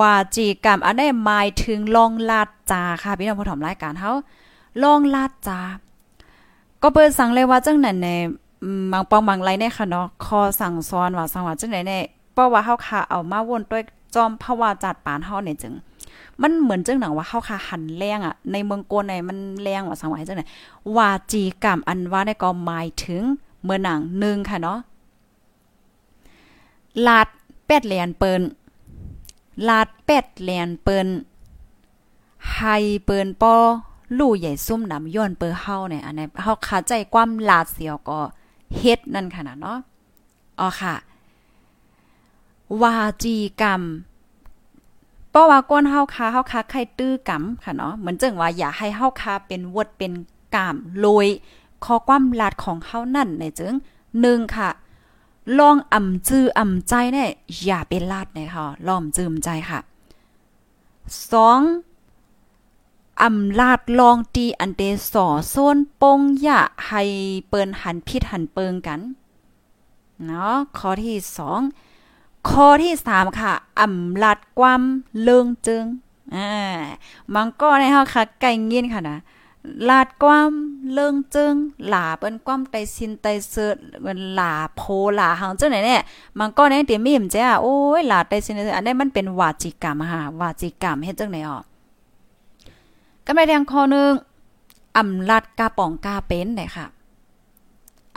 [0.00, 4.12] วาจีกรรมอันได้หมายถึงลองลาดจาค่ะพี่น้องผู้ถมรายการเฮา
[4.82, 5.60] ลองลาดจา
[6.82, 8.08] ก็เปิดสั่งเลยว่าจังนั้นใน
[8.92, 13.82] บางปองบางไรเนี่ยค่ะเนาะคอสั่งซ้อนว่าสั่งว่าจังไหนเนี่ยเพราะว่าเฮาค่ะเอามาวนด้วย
[14.14, 15.74] จอมภาวะจัดปานเฮาเนี่ยจึง
[16.42, 20.44] มันเหมือนจังหนังว่าเฮาค่ะหันแรงอะ ในเมืองโกนในมันแรงว่าสั่งว่าจังไหน
[20.96, 23.22] วาจีกรรมอันว่าได้ก็หมายถึง
[23.62, 24.78] เมื่อหนังหนึ่งค่ะเนาะ
[27.06, 27.28] ลาด
[27.66, 28.42] แปดแลนเปิน
[29.68, 31.08] ลาดแปดแลนเปิน
[32.54, 32.60] ไฮ
[33.04, 33.54] เปินปอ
[34.18, 38.20] ลู่ใหญ่ซุ่มนำย้อนเปอเฮาเนี่ยอันนี้เฮาขาใจความลาดเสียวก็
[38.78, 39.78] เฮ็ดนั่นค่ะนะเนาะ
[40.60, 40.94] อ๋อค่ะ
[42.82, 43.82] วาจีกรรม
[45.30, 50.12] เพราะว่าก้นเฮาคาเฮาคาไข่ตื้อกรรมค่ะเนาะเหมือนจังว่าอย่าให้เฮาคาเป็นวดเป็น
[50.54, 51.28] กามลอย
[51.84, 53.74] ขอความลาดของเฮานั่นในจึง
[54.14, 54.70] 1ค่ะ
[55.58, 57.30] ลองอ่ำจื้ออ่ำใจเนี่ย
[57.64, 59.80] อย่าเป็นลาดเนี่ยค่ะลอมจืมใจค่ะ
[61.34, 61.60] 2อง
[63.22, 67.02] อ่ำลาดลองตีอันเตสอโซนปงยะให้
[67.48, 69.00] เปิ้นหันพิษหันเปิงกัน
[70.24, 71.16] เนาะข้อที่
[71.84, 74.82] 2ข้อที่3ค่ะอ่ำลัดความ
[75.22, 75.84] เลิงจึง
[76.34, 76.50] อ่า
[77.34, 79.18] มังก็ในเฮาค่ะไก่ยินค่ะนะ
[79.88, 80.50] ลาดความ
[80.92, 81.54] เลิงจึง
[81.88, 83.74] หลาเปิ้นความไตซินไตเสิร์
[84.04, 84.82] มันหลาโพ
[85.16, 86.02] หลาหังจังไหนเนี่ย
[86.38, 91.58] มันก็เนี่ยติมีมจ้าโอ้ยหลาไตซินอันนี้มันเป็นวาจิกรรมค่ะวาจิกรรมเฮ็ดจังไหนอ๋อ
[93.26, 94.12] กำไรแดงข้อนึง
[94.96, 96.86] อำลัดกาป่องกาเป็นเนี่ยค่ะ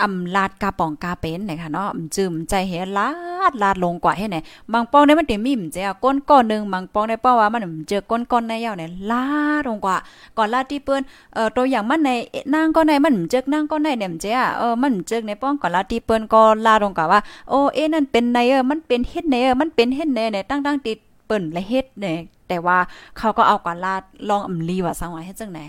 [0.01, 3.10] อำลาดกาป่องกาเป็นเนี่ยค่ะเนาะจึมใจเฮลา
[3.49, 4.38] ดลาดลงกว่าให้ไหน
[4.73, 9.25] บางป้องเนี่ยมันเต็มมีมเจ้าก้นก้อนหนึ่งบางป้องได้ป้อว่ามันเจอก้นก้อนในยาวเนี่ยลา
[9.60, 9.97] ดลงกว่า
[10.38, 11.01] ก่อนลาดที่เปิ้น
[11.33, 12.12] เอ่อตัวอย่างมันใน
[12.53, 22.77] นางก็ในมันเจอนางก็ในเนี่ยเจ้าเออมันเจอในป้องก่อนลาดที่เปิ้นก็ลาดลงกว่าว่าโอ้เอ๊นั่นเป็นในเออมันเป็นเฮ็ดในเออมันเป็นเฮ็ดในเนี่ยตั้งๆติดเปิ้นและเฮ็ดเนี่ยแต่ว่า
[23.17, 25.60] เขาก็เอาก่อนลาดลองอำลีว่าสังว่าเฮ็ดจังไหน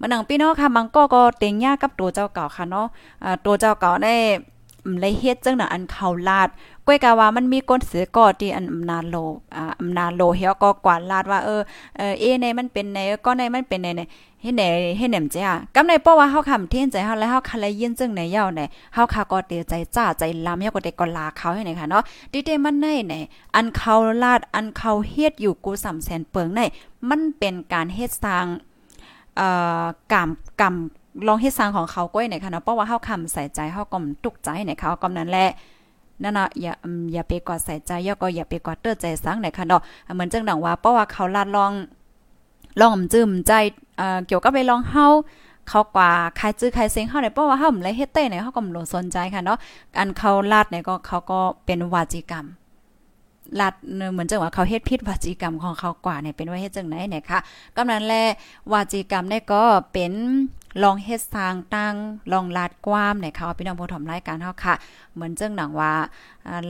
[0.00, 2.86] มันหนังพี่น้องค่ะมังก็ก็เต็งยากกับตัวเจ้าเก่าค่ะเนาะ
[3.24, 4.14] อ่าตัวเจ้าเก่าได้
[5.00, 6.48] เลยเฮ็ดจังน่ะอันเขาลาด
[6.86, 9.16] ก้วยกาว่ามันมีก้นเสือก่อที่อันอำนาจโล
[9.56, 11.60] อ่าอำนาจโลเฮาก็กวาดลาดว่าเออ
[11.96, 14.02] เออเอในมันเป็นในก็ในมันเป็นในใน
[14.42, 14.62] เฮ็ดไหน
[14.98, 18.60] เฮ็ดแหนมจ้ากำในเพราะว่าเฮาคำเทียนใจเฮาแล้วเฮาคาเลยยินจังในยาวไหน
[18.94, 23.14] เฮาคาก็เตใจจ้าใจลำเฮาก็ได้ก็ลาเขาให้ไหนค่ะเนาะดิเดมันในไหน
[23.54, 26.60] อันเขาลาดอันเขาเฮ็ดอยู่กู3แสนเปิงใน
[27.08, 28.46] มันเป็นการเฮ็ดสร้าง
[29.36, 29.48] เอ่
[29.82, 30.28] อกรรม
[30.60, 30.74] กรรม
[31.26, 35.50] ลองเฮ็ดสร้างของเขาก้อยไหนค่ะเนาะเพราะว่าเฮาคำใส่ใจเฮาก็ตุกใจไหนเขากำนั้นแหละ
[36.22, 36.72] นั่นนะอย่า
[37.12, 39.80] อย่าไปกอดใส่ใจย่อก็อย่าไปกอดเตื้อใจสังไหนค่ะเนาะ
[40.14, 41.72] เหมือนจังดังว่าเพราะว่าเขาลาดลอง
[42.80, 43.52] ลองจืมใจ
[44.26, 45.06] เกี่ยวกับไปลองเฮา
[45.68, 49.58] เขากว่าใครจื้อใครเซ็งเฮาได้เพราะว่าเฮาเลยเฮ็ดเต้เนี่ยเฮาก็บ่สนใจค่ะเนาะ
[49.98, 52.46] อันเขาลาดเนี่ยก็เขาก็เป็นวาจิกรรม
[53.60, 53.74] ลัด
[54.12, 57.38] เหมือนจังว่าเขาเฮ็ดผิดวาจีกรรมของเขากว่าเนี่ยเป็นว่าเฮ็ดจังไหนเนี่ยค่ะ
[57.76, 58.14] กำนั้นแล
[58.72, 60.12] วาจีกรรมเนี่ยก็เป็น
[60.82, 61.94] ลองเฮ็ดสร้างตั้ง
[62.32, 64.74] ลองลาดกว้ามเนี่ยค่ะพี่น้องผู้ถมรายการเฮาค่ะ
[65.14, 65.92] เหมือนเจังหนังว่า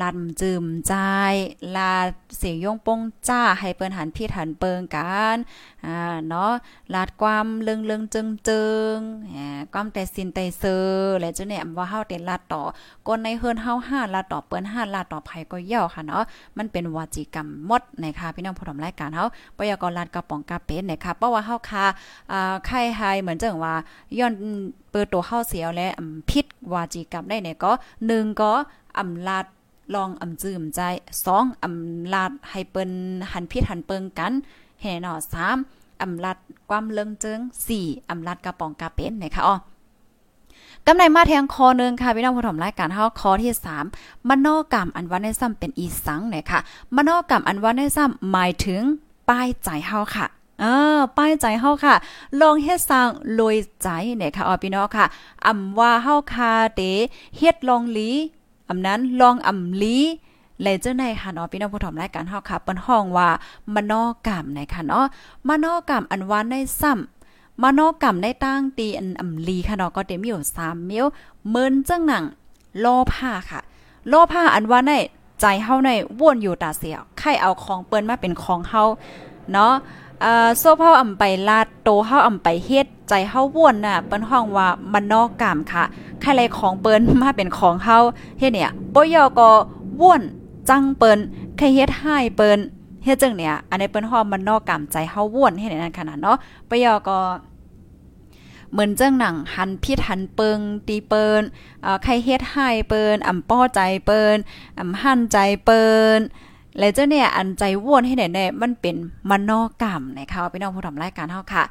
[0.00, 0.94] ลัดจืมใจ
[1.76, 5.36] ลาดเสียงยงปงจ้าให้เปิ้นหันพี่หันเปิงกัน
[5.86, 6.52] อ่าเนาะ
[6.94, 8.94] ลาดความเรืองเรืองจึงจึง
[9.34, 10.84] อ่าความแต่สินแต่เซอ
[11.20, 12.62] และเจังเนี่ยว่าเฮาแต่ลาดต่อ
[13.06, 16.24] ก้นในเฮือนเฮา5ลาดต่อเปิ้น5ลาดต่อไผก็เย่าค่ะเนาะ
[16.58, 21.86] มันเป็นวาจีกรรมมดนะคะพี่น้องผู้ถมรายการเฮาปยากรลาดกระป๋องกาเป็นนะคะเพราะว่าเฮาค่ะ
[22.32, 23.74] อ่าไข่ไฮเหมือนเจังว่า
[24.18, 24.32] ย้อน
[24.90, 25.88] เปิดตัวเข้าเสียวและ
[26.30, 27.72] พิษวาจีกรรมได้เนี่ยก็
[28.06, 28.52] 1ก็
[28.98, 29.46] อำลาด
[29.94, 30.80] ลองอำจืมใจ
[31.26, 32.90] 2อำลาดให้เปิ้น
[33.32, 34.32] หันพิษหันเปิงกัน
[34.80, 35.18] แห่เนาะ
[35.60, 36.36] 3อำลาด
[36.68, 37.38] ความเลิงเจิง
[37.74, 39.56] 4อำลาดกระป๋องกาเป็นนะคะอ๋อ
[40.86, 43.52] กำในมาแทงคอนึงค่ะพี่น้องผู้ชมรายการเฮาคอที่
[43.90, 46.60] 3มโนกรรมอันว่าในซ้ำเป็นอีสังเนี่ยค่ะ
[46.96, 48.82] มโนกรรมอันว่าในซ้ำหมายถึง
[49.28, 50.26] ป้ายใจเฮาค่ะ
[50.60, 50.64] เอ
[50.96, 51.94] อป้ายใจเฮาค่ะ
[52.40, 53.08] ลองเฮ็ดสร้าง
[53.40, 53.88] ลอยใจ
[54.18, 55.06] เนี่ยค่ะออพี่น้องค่ะ
[55.46, 56.80] อำว่าเฮาคาเต
[57.38, 58.10] เฮ็ดลองลี
[58.68, 59.98] อำนั้นลองอำลี
[60.62, 63.28] เลยเจ้าในค่ะเนาะพี่น้องผู้ถมรายการเฮาค่ะเปิ้นห้องว่า
[63.74, 63.92] มโน
[64.26, 65.06] กรรมในค่ะเนาะ
[65.48, 71.04] มโนกรรมอันว่าในซ้ำมโนกรรมในตั้งตีอันอำลีค่ะเนาะก็เต็มอยู่3มิ้ว
[71.48, 72.24] เมินจังหนัง
[72.80, 73.60] โลผ้าค่ะ
[74.08, 74.92] โลผ้าอันว่าใน
[75.40, 75.90] ใจเฮาใน
[76.20, 78.82] ว่นอยู่ตาเสียวใครเอาของเปิ้นมาเป็นของเฮา
[79.52, 79.72] เนาะ
[80.24, 85.84] อ่อโซเฮาอำไปลาดโตเฮาอำไปเฮ็ดใจเฮาว่วนน่ะเปิ้นห้องว่ามันนอกกามค่ะ
[86.20, 87.98] ใครไรของเปิ้นมาเป็นของเฮา
[88.38, 89.50] เฮ็ดเนี่ยบ่ยอก็
[90.00, 90.22] ว่วน
[90.68, 91.18] จังเปิ้น
[91.56, 92.58] ใครเฮ็ดให้เปิ้น
[93.04, 96.36] เฮ็ดจังเนี่ยอันนี้เปิ้นห้องมันนอกกามใจเฮาว่วนเฮ็ดนั่นขนาดเนาะ
[96.68, 97.18] บ่ยอก็
[98.72, 101.42] เหมือนเจ้งหนังหันพิษหันเปิงตีเปิน
[101.82, 104.36] เอ่อใครเฮ็ดให้เปินอ่ำป้อใจเปิน
[104.78, 105.84] อ่ำหั่นใจเปิ
[106.18, 106.20] น
[106.78, 108.96] และเจ้าเนี่ยอันใจว่นให้แน่ๆมันเป็น
[109.30, 111.64] มโนกรรมนะคะพี่น้องผู้ทำรายการเฮาค่ะ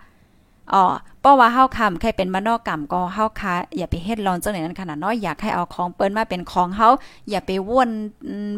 [0.74, 0.84] อ๋อ
[1.22, 6.90] เพราะว่าเฮาคำใครเป็นมโนกรรมก็เฮาค่ะอย่าไปเฮ็ดร้อนจังไหนนั้นขนาดน้อยอยากให้เอาของเปิ้นมาเป็นของเฮา
[7.30, 7.90] อย่าไปว่น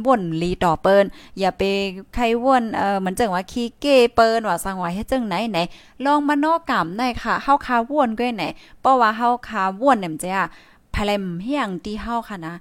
[0.05, 1.05] ว่นลีต่อเปิ้น
[1.39, 1.61] อย่าไป
[2.15, 5.59] ใครว่นเอ่อเหมือนจังว่าขี้เก้เปิ้นว่าสังว่าเฮ็ดจังไหนไหน
[6.05, 8.45] ลองมโนกรรมได้ค่ะเฮาคาว่นก้อยไหน
[8.81, 10.29] เพราะว่าเฮาคาว่นเนี่ยมันจะ
[10.91, 12.55] แพลมเฮียงที่เฮาค่ะนะ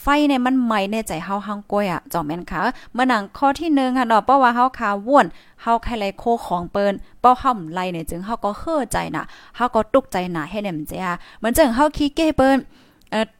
[0.00, 2.60] ไฟในมันไหม้ในใจเฮาหังก้อยอะจอมแม่นค่ะ
[2.92, 5.26] เมื่อหนังข้อที่หนึ่งค่ะเนาะเพราะว่าเฮาคาว่น
[5.62, 9.24] เฮาใครไรโคของเปิ้นเป้าเฮาไรเนี่ยจึงเฮาก็เฮ่อใจน่ะ
[9.56, 12.58] เฮาก็ตุกใจน่ะให้แนมเจ้าเหมือนจังเฮาขี้เก้เปิ้น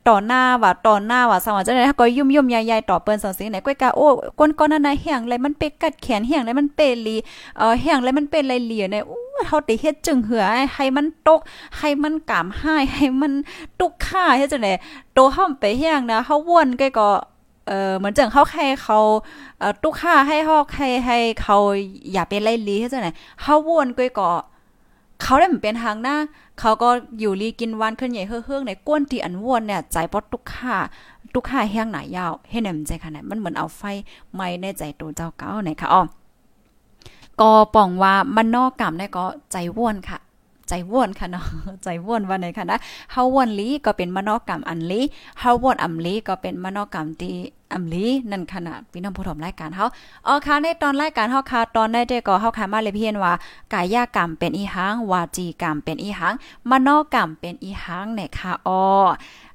[0.09, 4.07] ต่อหน้าว่าต่อหน้าว่าสว่าจังได๋ก็ยุ่มๆใหญ่ๆต่อเปิ้นสังสิไหนก้อยกะโอ้
[4.39, 7.17] ก้นก้อนนั้นน่ะเฮียงไรมันเป็กัดแขนเฮียงไรมันเปลี
[7.59, 11.41] เอ่อเฮียงไรมันเป็นไรเหลียเนี่ยโอ้เฮาติเฮ็ดจึงเหือให้มันตก
[11.79, 13.33] ให้มันกามหายให้มัน
[13.81, 14.73] ตุกค่าเฮ็ดจังได๋
[15.15, 17.09] โตเฮาไปเฮียงนะเฮาว่นก้อยก็
[17.69, 18.99] เออเหมือนจังเขาให้เขา
[19.59, 21.57] เอ่อตุกค่าให้ฮอกให้ให้เขา
[22.13, 24.31] อย่าเป็นไรลีเฮ็ดจังได๋เฮาว่นก้อยก็
[25.23, 26.17] เขาได้หมันเป็นทางหน้า
[26.61, 26.89] เขาก็
[27.21, 30.85] อยู่ลีกินวันขึ้นใหญ่เฮือกๆในก้นที่อันวนเนี่ยใจปอตุกค่าต
[31.35, 33.83] ตุกข่าแห้งหนายาวเฮ็ดแหนมใจขนาดมันเหมือนเอาไฟ
[34.35, 36.03] ไหม้ในใจตัวเจ้าเก่าไหนค่ะอ๋อ
[37.41, 40.19] ก็ป้องว่ามันนอกกรรมได้ก็ใจว่วนค่ะ
[40.69, 41.45] ใจว่วนค่ะเนาะ
[41.85, 42.79] ใจว่วนว่าไหนค่ะนะ
[43.13, 45.01] เฮาว่วนลีก็เป็นมโนกรรมอันลี
[45.41, 47.37] เฮาว่วนอำลีก็เป็นมโนกรรมที่
[47.73, 49.87] อำลีนั่นขนาดพี่น้องผู้ชมรายการเฮา
[50.27, 53.33] อ๋อค่ะในตอนรายการเฮาค่ะตอนได้ได้ก็เฮาค่ะมาเลยเพียนว่า
[53.75, 56.35] กายกรรมเป็นอีหังวาจีกรรมเป็นอีหัง
[56.71, 58.81] มโนกรรมเป็นอีหังเนี่ยค่ะอ๋อ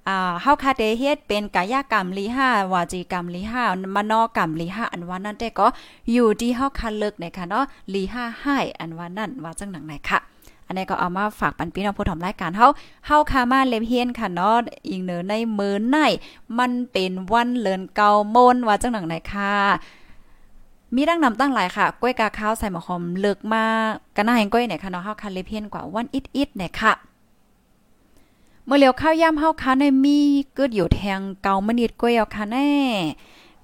[0.07, 3.63] อ่าเฮาคาเดเฮ็ดเป็นกายกรรมลีห้าวาจีกรรมลีห้า
[3.95, 5.67] มโนกรรมลีห้าอันว่านั่นแต่ก็
[6.11, 10.30] อยู่ที่เฮาคาเลิกเนี่ยค่ะเนาะลีห้าให้อันว่านั่นว่าจังหนังไหนค่ะ
[10.71, 12.67] อันนี้ก็เอามาฝากปันพี่น้องผู้ถมรายการเฮา
[13.05, 14.57] เฮาคามาเลเฮียนค่ะเนาะ
[14.87, 15.97] อีกเนอในมือใน
[16.59, 19.55] มันเป็นวันเลินเกาโมนว่าจังหนังไหนค่ะ
[20.95, 26.93] มีดังนำตั้งหลายค่ะกล้วยกาข้าวใส่หมอหอมเลิกมากกันน่าแห่งกล้วยเนี่ยค่ะเนาะเฮาคาเลเฮียนกว่าวันอิดๆเนี่ยค่ะ
[28.65, 30.19] เมื่อเลียวข้าวย่ำเฮาค้าในมี
[30.57, 32.69] กึดอยู่แทงเกามนิดกล้วยเอาค่ะแน่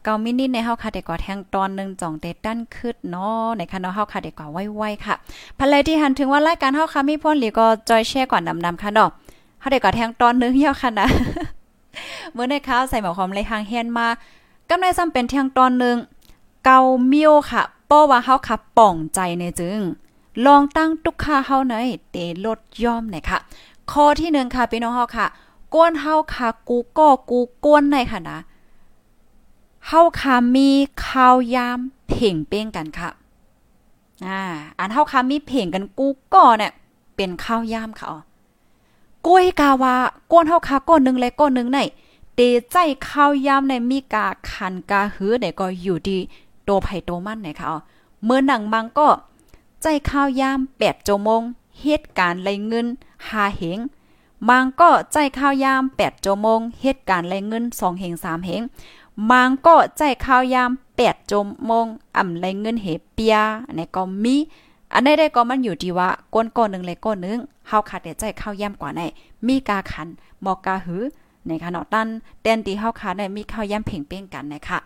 [0.10, 5.15] เกามินิดในเฮาค่ะเด็กกว่าแทงตอนนึงจ่องเตดั้นขึ้นเนาะในค่ะเนเฮาค่ะเด็กกว่าไวๆค่ะ
[5.60, 9.10] ภรรยที่หันถึงว่ารายการเฮาค่ะมีพ่นหลีก็จอยแช่ก่อนดำๆค่ะเนาะ
[9.60, 11.08] เฮาเด็กกว่าแทงตอนนึงเยาค่ะนะ
[12.34, 14.08] เมื่อในข้าวใส่หมอหอมเลยหางเฮียนมา
[14.70, 15.98] กำไรซ้ำเป็นแทงตอนนึง
[16.65, 19.80] เกาเมียวค่ะป้อว่าเฮาค่ะป่องใจในจึง
[20.46, 21.76] ลองตั้งตุกค่าเฮาใน
[22.12, 23.38] เตลดย่อมหน่อยค่ะ
[23.91, 25.26] ข้อที่หนึ่งค่ะพี่น้องเฮาค่ะ
[25.76, 28.39] ก้นเฮาค่ะ กูก็กูก้นในค่ะนะ
[29.88, 30.69] เฮาค่ะมี
[31.06, 33.10] ข้าวยามเพ่งเป้งกันค่ะ
[34.28, 34.41] อ่า
[34.80, 36.71] อันเฮาค่ะมีเพ่งกันกูก็เนี่ย
[37.15, 38.19] เป็นข้าวยามค่ะอ๋อ
[39.28, 39.95] กล้วยกาวา
[40.32, 41.80] ก้นเฮาค่ะก้อนนึงและก้อนนึงใน
[42.36, 42.39] เต
[42.71, 42.76] ใจ
[43.08, 46.17] ข้าวยามในมีกาคันกาหือเนี่ยก็อยู่ดี
[46.63, 47.78] โตไผโตมันเนี่ยค่ะอ๋อ
[48.23, 49.08] เมื่อหนังมังก็
[49.82, 51.41] ใจข้าวยาม8โมง
[51.82, 52.88] เหตุการณ์ไรเงิน
[53.28, 53.80] หาเหง
[54.50, 58.62] มางก็ใจข้าวยาม8ชั่วโมงเหตุการณ์ไรเงิน2เหง3เหง
[59.30, 61.86] มางก็ใจข้าวยาม8ชั่วโมง
[62.18, 63.36] อ่ำไรเงินเหเปีย
[63.68, 64.36] อันนี้ก็มี
[64.94, 69.02] อันนี้ได้ก็มันอยู่ที่ว่าก้นก้อนนึงเลยก้อนนึงเฮาขาดแต่ใจข้าวยามกว่าไหน
[69.48, 70.08] มีกาขัน
[70.46, 71.04] มอกาหือ
[71.48, 72.08] ในขณะตัน
[72.42, 74.80] แตนตีเฮาขาดได้มีข้าวยามเพ่งเป้งกันนะคะ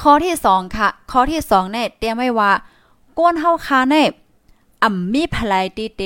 [0.00, 2.50] ข้อที่2ค่ะ ข้อที่2เนี่ยเตรียมไว้ว่า
[3.18, 4.08] ก้นเฮาคาเนี่ย
[4.82, 6.02] อ่ำมีพลายตีเต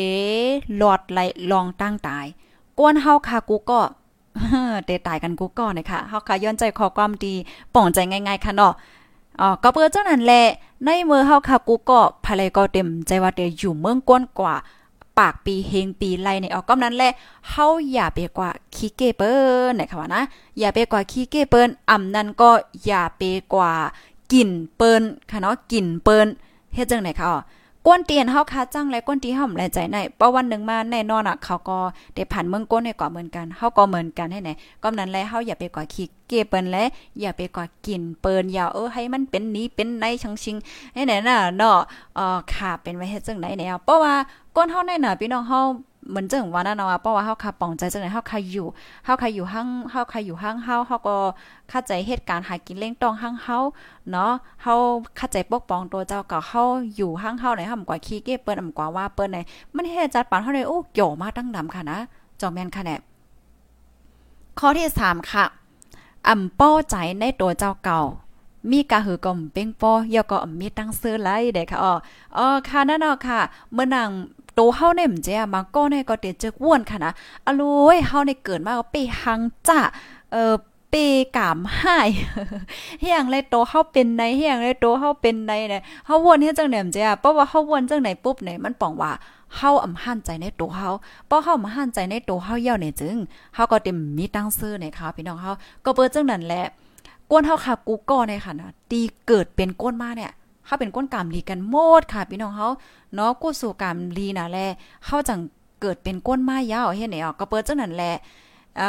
[0.76, 1.18] หลอดไหล
[1.50, 2.26] ลองตั้งตาย
[2.78, 3.80] ก้นเฮาค่ะกูก็
[4.84, 7.34] เตตายกันกูก็นะคะเฮาค่ะย้อนใจขอความดี
[7.74, 8.72] ป่องใจง่ายๆค่ะเนาะ
[9.40, 10.42] อ๋อก็เปิดเจ้านั้นแหละ
[10.84, 14.54] ในมือเฮาค่ะกูก็ภายก็เต็มใจว่าเตอยู่เมืองก้นกว่า
[15.18, 17.12] ปากปีเฮงปีไล่ในออกก็นั้นแหละ
[17.50, 19.36] เฮาอย่าไปกว่าขี้เกเปิ้
[19.70, 20.22] นนะคะว่านะ
[20.58, 22.50] อย่าไปกว่าขี้เกเปิ้นอ่ำนั้นก็
[22.86, 23.22] อย่าไป
[23.54, 23.72] กว่า
[24.32, 26.26] กินเปิ้นค่ะเนาะกินเปิ้น
[26.74, 27.38] เฮ็ดจังไหนคะอ๋อ
[27.86, 31.78] ก้นเตียนเฮาคาจังและก้นที่เฮาแลใจในเพราะวันหนึ่งมาแน่นอนอะเขาก็
[32.14, 34.50] ได้ผ่านเมืองก้นให้ก่อเหมือนกันเฮาก็เหมือนกันให้ไหน
[34.82, 36.84] ก็นั้นแลเฮาอย่าไปก่อขี้เกเปิ้นและ
[37.20, 40.56] อย่าไปก่อกินเปิ้นอย่าเออให้มันเป็นนี้เป็นในชังชิง
[40.94, 41.78] ให้ไหนน่ะเนาะ
[42.14, 44.14] เอ่อค่ะเป็นไว้เฮ็ดจังไหนแนวเพราะว่า
[44.56, 45.60] ก้นเฮาในน่ะพี่น้องเฮา
[46.10, 48.66] เหมือนจังว่านั่นเนาะเพราะว่าเฮาคาป่องใจจังไหนเฮาคาอยู่
[49.04, 51.16] เฮาคาอยู่ห้างเฮาคาอยู่ห้างเฮาเฮาก็
[51.68, 53.58] เข้าใจเหตุการณ์หากินเล่งต้องห้างเฮา
[54.10, 54.74] เนาะเฮา
[55.16, 56.62] เข้าใจปกป้องตัวเจ้าก็เฮา
[56.96, 59.38] อยู่ห้างเฮาไหนเฮากว่าขี้เก้เปิ้นอำกว่าว่าเปิ้นไหน
[59.74, 61.98] มันเฮ็ดจัดปานเฮาได้โอ้โยวมาตั้งดำค่ะนะ
[62.40, 62.96] จอมแม่นค่ะแน่
[64.58, 65.44] ข้อที่3ค่ะ
[66.28, 68.02] อำป้อใจในตัวเจ้าเก่า
[68.70, 71.92] มีกะหือกลมเป้งป้อยอก็มีตั้งซื้อไลเด้ค่ะอ๋อ
[72.36, 73.38] อ๋อค่ะนั่นเนาะค่ะ
[73.72, 74.10] เมื่อนาง
[74.54, 77.12] โตเฮาเนี่ยมันจะมาก็เนี่ยก็เตเจอว่วนค่ะนะ
[77.46, 79.80] อะลุยเฮาเนี่ยเกิดมาก็ไปหังจ้า
[80.32, 80.54] เอ่อ
[80.90, 80.94] เป
[81.36, 82.08] กามหาย
[83.00, 89.12] เฮียงเลยโตเฮาเป็นในเฮียงเลยโตเฮาเป็นในเนี่ยเฮาวนเฮ็ดจังได๋มันจะเพราะว่าเฮาวนจังไหนปุ๊บเนี่ยมันป้องว่า
[89.56, 90.88] เฮาอำหันใจในตัวเฮา
[91.26, 93.16] เพราะเฮามาหันใจในตัวเฮาเย่าเนี่ยจึง
[93.54, 95.52] เฮาก็เต็มมีตั้งซื้อเนี่ยค่ะพี่น้องเฮา
[95.84, 96.62] ก็เปิดจังนั้นแหละ
[97.30, 100.30] ก้นเฮาค่ะกูก็เนี่ยค่ะนะตีเกิดเป็นก้นมาเนี่ย
[100.64, 102.68] เขาเป็นก้นกามลีกันโมดค่ะพี่น้องเฮา
[103.14, 104.58] เนาะกู้สู่กามลีน่ะแล
[105.06, 105.40] เฮาจัง
[105.80, 108.12] เกิดเป็นก้นมายาวเฮ็ดไหนอะก็เปิดจังนั้นแหละ
[108.80, 108.82] อ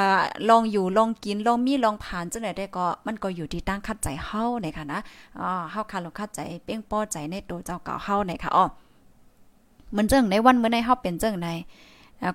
[0.49, 4.99] ลองอยู่ลองกินลองมีลองผ่านจังได๋ได้ก็มันก็อยู่ที่ตั้งคัดใจเฮาในค่ะนะ
[5.39, 8.65] อ๋อเฮาคันลคัดใจเป้งป้อใจในตัวเจ้าเก่าเฮาในค่ะอ๋อ
[9.95, 11.53] มันจังในวันเมื่อในเฮาเป็นจังได๋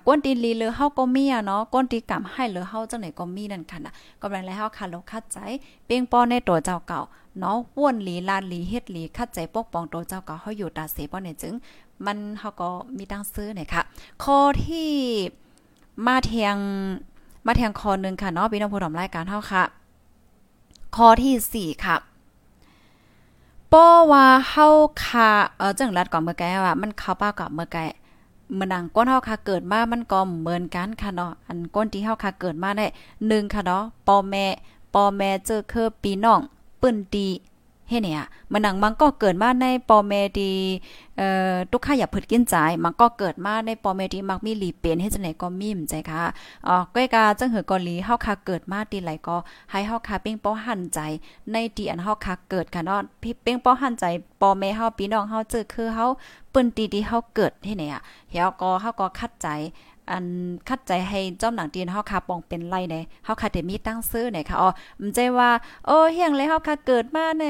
[0.07, 5.37] ก้นตีลีหรือเฮาก็มีอะเนาะก้นตีกำให้หรือเฮาจังไหนก็มีนั่นค่ะนะก็แปลแล้วเฮาคันลคัดใจ
[5.85, 7.01] เป้งป้อในตัวเจ้าเก่า
[7.39, 11.53] เนาะว่วนหลีลานหลีเฮ็ดหลีคัดใจปกป้องตัวเจ้าเก็เฮาอยู่ตาเสป้อเนี่ยจึง
[12.05, 13.81] มันเฮาก็มีตั้งซื้อเนี่ยค่ะ
[14.23, 14.89] ข้อที่
[16.05, 16.57] มาเทียง
[17.45, 19.63] มาเทียงคอนึงค่ะเนาะพี่น้องผู้ชมรายการเฮาค่ะ
[20.95, 21.95] ข้อที่ 4 ค่ะ
[23.73, 24.67] ป้อว่าเฮา
[25.03, 27.87] ค่ะเออจังรัดก่อนเมื่อกี้ว่ามันเข้าป้ากับเมื่อกี้
[28.57, 32.85] มือนังก้นเฮาค่ะเกิดมามันก็เหมือนกันค่ะเนาะอันก้นที่เฮาค่ะเกิดมาได้
[33.19, 34.45] 1ค่ะเนาะพ่อแม่
[34.93, 36.39] พ่อแม่เจอคือปีน้อง
[36.81, 37.27] ปื้นตี
[37.89, 40.53] เฮ็ดเนี่ยมันหนังมันก็เกิดมาในปอเมดี
[41.17, 46.23] เอ่อทุกข้าอย่าผึดกินใจมันก็เกิดมาในปอเมดีมักมีหลีเป็นเฮ็ดจังไหนก็มีมใจค่ะ
[46.67, 49.37] อ๋อก้อยกาจังหือกอลีเฮาค่ะเกิดมาตีไหลก็
[49.71, 50.99] ให้เฮาค่ะเป้งป้อหันใจ
[51.51, 54.05] ในตีอันเฮาค่ะเกิดค่ะเนาะพี่เป้งป้อหันใจ
[54.41, 56.05] ปอเมเฮาพี่น้องเฮาเจอคือเฮา
[56.53, 59.47] ปึ้นตีที่เฮาเกิดเฮ็ดเนี่ยเฮาก็เฮาก็คัดใจ
[60.11, 60.25] อัน
[60.67, 65.49] คัดใจให้จอมหนังตีนเฮาคาปองเป็นไรเนเฮาคาเดมีตั้งซื้อไหนค่ะอ๋อมันใจว่า
[65.85, 67.43] โอ้เฮียงเลยเฮาคาเกิดมาใน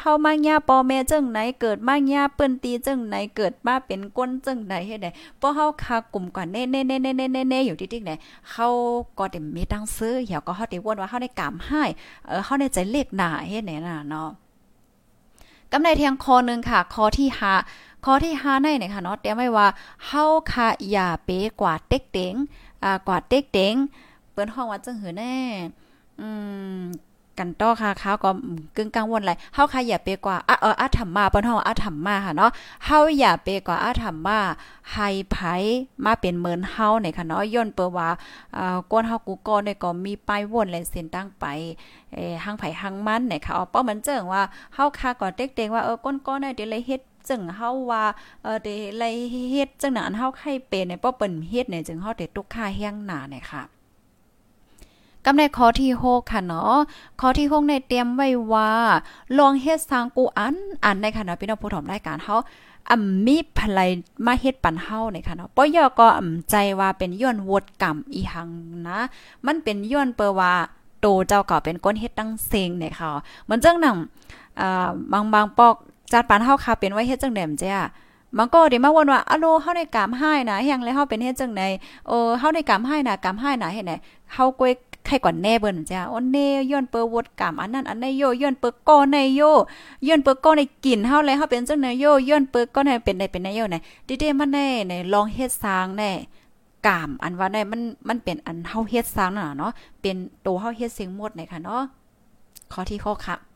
[0.00, 8.12] เฮามาญาปอแม่จังไหนเกิดมาญาเปิ้นตีจังไหนเกิดมาเป็นก้นจังไหนเฮ็ดได้เพราะเฮาคากลุ่มก่อนเน่ๆๆๆๆๆอยู่ที่ๆไหน
[8.52, 8.68] เฮา
[9.18, 11.82] ก็ได้มีตั้งซื้อเหี่ยวก็เฮาได้วนว่าเฮาได้กามให้
[12.26, 14.30] เออเฮาได้ใจเลขหน้าเฮ็ดไหนน่ะเนาะ
[15.72, 17.28] กำในเทียงคอนึงค่ะ คอที่
[17.62, 19.68] 5 ข้อที่5ในเนี่ยค่ะเนาะเตรียมไว้ว่า
[20.06, 21.30] เฮาค่ะอย่าเป
[21.60, 22.34] กว่าเต็กเต็ง
[22.84, 23.74] อ่ากว่าเต็กเต็ง
[24.32, 25.36] เปิ้นห้องว่าจังหือแน่
[26.20, 26.28] อื
[26.78, 26.80] ม
[27.38, 28.30] กันต่อค่ะเขาก็
[28.76, 32.50] กึ่งกังวลไรเฮาค่ะอย่าไปกว่าอะเอออาธรรมมาเปิ้นฮ้องอาธรรมมาค่ะเนาะ
[32.84, 34.38] เฮาอย่าไปกว่าอาธรรมมา
[34.92, 35.36] ให้ไผ
[36.04, 38.08] มาเป็นเหมือนเฮาเนี่ยค่ะเนาะย้อนเปิ้ว่า
[38.56, 41.44] อ่าก้นเฮากูก็เนี่ยก็มีป้ายวนและเส้นตั้งไป
[42.12, 44.42] เอ่หังไผหังมันเนี่ยค่ะเอาเป้ามันเจิงว่า
[44.74, 48.04] เฮาค่ะก็เต็กๆว่าเออก้นก้อนเนี่ยเดี๋ยวเลยเฮ็ด จึงเฮาว่า
[48.42, 49.04] เออได้ไล
[49.50, 53.62] เฮ็ดจังนั้นเฮาใครเป็นเนี่ยป้อเปิ้นเฮ็ดเนี่ยจึงเฮาได้ตุกค่าแห้งหน้าเนี่ยค่ะ
[55.24, 56.74] กำในข้อที่6ค่ะเนาะ
[57.20, 58.70] ข้อที่6ในเตรียมไว้ว่า
[59.38, 62.36] ลองเฮ็ดสร้างกูอันอันในค่ะพี่น้องผู้ถมรายการเฮา
[62.90, 63.90] อ่ำมีพลาย
[64.26, 68.50] มาเฮ็ดปันเฮาเนี่ยค่ะเนาะปอยอก็อ่ำใจว่าเป็นย้อนวดกรรมอีหัง
[68.88, 68.98] นะ
[69.46, 70.52] มันเป็นย้อนเปว่า
[71.00, 73.10] โตเจ้าก็เป็นก้นเฮ็ดตั้งเซงเนี่ยค่ะ
[73.44, 73.96] เหมือนจังหนัง
[74.60, 75.76] อ่าบางบางปอก
[76.12, 77.88] จัดปานเฮาค่ะเป็นไว้เฮ็ดจังได๋มเจ้ะ
[78.38, 81.66] มันก็เดี๋ยวมาวนว่าอะโลเฮาได้กามให้นะแฮงเลยเฮาเป็นเฮ็ดจังได๋
[82.08, 83.92] เออเฮาได้กามให้นะกามให้นะเฮ็ดไหน
[84.32, 84.72] เฮากวย
[85.06, 89.42] ใครก่อนแน่เบิ่นจ้าโอ้เน่ย้อนเปิวดกามอันนั้นอันในโยย้อนเปิก้อในโย
[90.06, 93.76] ย้อนเปิก้อในกินเฮาเลยเฮาเป็นจังได๋โยย้อนเปิก้อในเป็นได้เป็นในโยไหน
[94.22, 96.10] ดิๆมันแน่ในลองเฮ็ดสร้างแน่
[96.86, 101.82] กามอันว่าได้มันมันเป็นอันเฮาเฮ็ดสร้างน่ะเนาะเป็นโตเฮาเฮ็ดเสียงหมดไหนค่ะเนาะ
[102.72, 103.47] ข้อที่6ค่ะ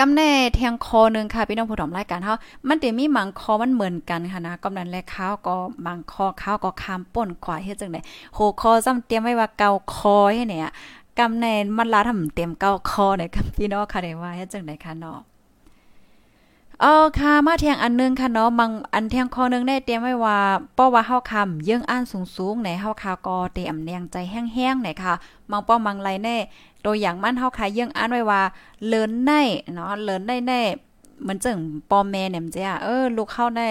[0.00, 2.34] กำแน่เทียงคอนึงค่ะพี่น้องผู้ถมรายการเฮา
[2.68, 5.54] มันจะมีมังคอมันเหมือนกันค่ะนะกำนันและข้าวก็
[5.86, 8.00] มังคอข้าวก็คามป่นกว่าเฮ็ดจังได๋
[8.34, 10.72] โหคอซ้ำเตรียมไว้ว่าเกาคอให้เนี่ย
[11.18, 15.18] กำแน่มันลาทำเตรียมเกาคอเนี่ยพี่น้องค่ะได้ว่าเฮ็ดจังได๋ค่ะเนาะ
[16.84, 20.38] ออค่ะมาเทียงอันนึงค่ะเนาะมังอันเทียงคอนึงได้เตรียมไว้ว่า
[20.76, 22.02] ป้อว่าเฮาคำเยื่องอ่าน
[22.36, 25.14] สูงๆในเฮาคาก็เตรียมแนงใจแห้งๆไหนค่ะ
[25.50, 26.36] มังป้อมังไรแน่
[26.84, 28.42] ตัวอย่างมันเฮาคาเยื่องอ่านไว้ว่า
[28.86, 29.30] เลินใน
[29.74, 30.60] เนาะเลินได้แน่
[31.22, 31.56] เหมือนจัง
[31.90, 33.68] ปอมแม่เนี่ยมันจะเออลูกเข้าได้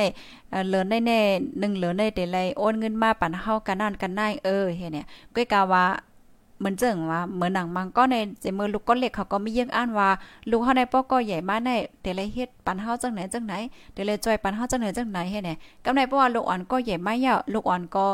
[0.69, 1.19] เลินได้แน่
[1.53, 5.83] 1เลือได้แต่ไรโอนเงินมาปั่นเฮากันนั่นกันได้เออเฮ็ดเนี่ยก้อยกาว่า
[6.59, 10.09] เหมือนเจิงว่าเหมือนหนังมังก็ในเจมือลูกก็เล็กเขาก็ไมีเยี่ยงอ่านว่า
[10.49, 11.69] ลูกเฮาในป้อก็ใหญ่มาใน
[12.01, 13.53] เดลเฮ็ดปันเฮาจังไหนจังไหน
[13.93, 18.05] เดลจอยปันเฮาจังไหนจังไหนเฮ็ดเนี่ยกำในเพราะว่าลูกอ่อนก็ใหญ่มาเยอะลูกอ่อนก็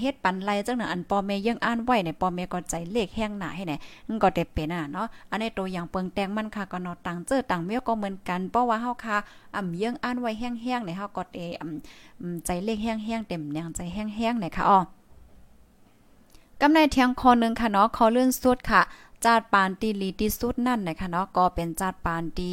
[0.00, 3.72] เฮ็ดปันไรจังไหนอันปอเมยังอ่านไว้ในปอเมก็ใจเลขแห้งหนาให้ไหน
[4.08, 9.16] มันก็ได้เป็นอะเนาะอันนี้ตัวอย่างเปิงแตงมันค่ะก็นาะต่างเจอต่างเมียก็เหมือนกันเพราะว่าเฮาค่ะ
[9.56, 14.80] อ่ำยังอ่านไว้แห้งๆในเฮาก็เออ่ำใจเลขแห้งๆเต็มแนงใจแห้งๆเนี่ยค่ะอ๋อ
[16.62, 18.82] กำในเทียงคอนึงค่ะเนาะคอเลื่อนสุดค่ะ
[19.24, 22.52] จาดปานตีลีที่สุดนั่นนะคะเนาะก็เป็นจาดปานดี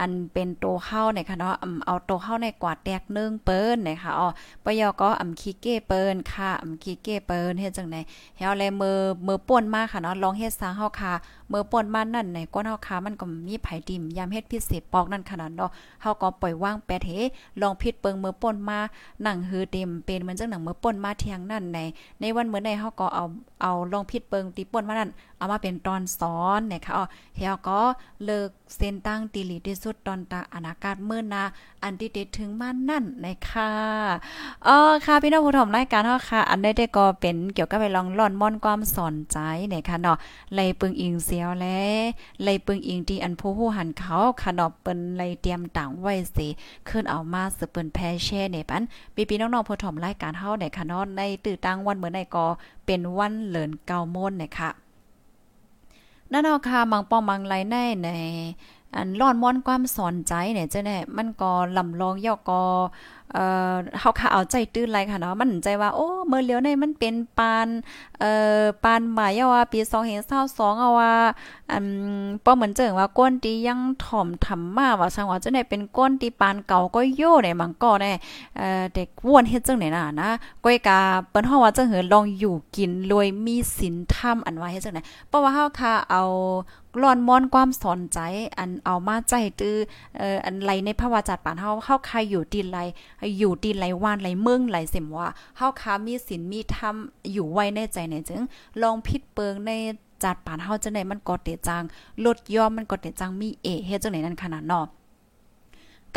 [0.00, 1.54] อันเป็นโตเข้าในะคะเนาะ
[1.86, 4.28] เอาโตเข้าในกวาดแตกนึงเปิ้นนะคะอ๋อ
[4.64, 8.00] ปยอก็อำคีเก้เปิ้นค่ะอำคีเก้เปิ้นเฮ็ดจังได๋
[8.36, 11.12] เฮาแลมือมือป่วนมาค่ะเนาะลองเฮ็ดซางเฮาค่ะ
[11.52, 15.70] มือป่วนมานั่นในก้นเฮาค่ะมันก็มีไผดิมยามเฮ็ดพิเศษปอกนั่นขนาดเนาะ
[16.02, 17.12] เฮาก็ปล่อยว่างแปดเฮ
[17.60, 18.78] ลองพิดเปิงมือป่นมา
[19.22, 21.78] หนังหือเต็มเป็นเหมือนจังหนังมือป่นมาเที่ยงนั่นใน
[22.20, 23.24] ในวันมื้อในเฮาก็เอา
[23.62, 27.04] เอาลองพิดเปิงตีป่นมานั่นเอามาเป็นตอนสอนนะคะอ๋อ
[27.36, 27.78] เฮาก็
[28.24, 31.42] เลิกเส้นตั้งตีลีที่สุดตอนตาอนาคตมื่อนา
[31.82, 33.70] อันที่ติดถึงมานั่นนะคะ
[34.66, 39.38] อ๋อค่ะพี่น้องผู้ชมรายการเฮาค่ะ อันได้ได้ก็เป็นเกี่ยวกับไปลองล่อนม่อนความสอนใจ
[39.72, 40.16] นะคะเนาะ
[40.54, 41.66] ไลปึงอิงเสียวแล
[42.42, 46.48] ไลปึงอิงที่อันผู้ผู้หันเขาค่ะเนาะเปิ้นไลเตรียมต่างไว้สิ
[46.88, 48.82] ขึ้นเอามาสืบเปิ้นแพแช่ในปัน
[49.28, 52.46] พี่ๆน้องๆผู้ชมรายการเฮาเนี่ยค่ะเนาะในตื่นตั้งวันเหมือนในก็
[52.86, 54.70] เป็นวันเหลินเกาโมนนะคะ
[56.32, 58.08] นั่นเอาค่ะมังปองมังไลในใน
[58.94, 62.62] อันร้อนม้อนความสอนใจเนี่ยเจ้ะแน่มันก็ลำลองย่อก็
[63.32, 67.68] เอ่อเฮาค่ะเอาใจตื้นไรค่ะเนาะมันใจว่าโอ้เมื่อเลียวในมันเป็นปาน
[68.20, 69.78] เอ่อปานหมายว่าปี
[70.30, 71.14] 2022เอาว่า
[71.70, 71.86] อัน
[72.44, 78.10] ป้อเหมือนเจิงว่าก้นตียังถ่อมทำมาว่าช่างว่าเจะได้เป็นก้นตีปานเก่าก็โย่ในมังก็ได้
[78.56, 80.30] เอ่อเด็กวนเฮ็ดจังไหนน่ะนะ
[80.64, 80.98] ก้อยกา
[81.30, 86.24] เปิ้นเฮาว่าจังเหือลองอยู่กินรวยมีศีลธรรมอันว่าเฮ็ดจังไหนเพราะว่าเฮาค่ะเอา
[87.02, 88.18] ร้อนมอนความสอนใจ
[88.58, 89.76] อันเอามาใจตื้อ
[90.18, 92.80] เอ่ออันไรในภาวะจัดปานเฮาเฮาใครอยู่ดินไร
[93.38, 96.94] อยู่ดินไรว่านไรเมืองไรเสมว่าเฮาค้ามีศีลมีธรรม
[97.32, 98.42] อยู่ไว้ในใจในจึง
[98.82, 99.70] ลองพิดเปิงใน
[100.24, 101.82] จัดปานเฮาจังได๋มันก็เตจัง
[102.24, 104.86] ลดยอมมันก็เตจังมีเอเฮ็ดจังได๋นั่นขนาดเนาะ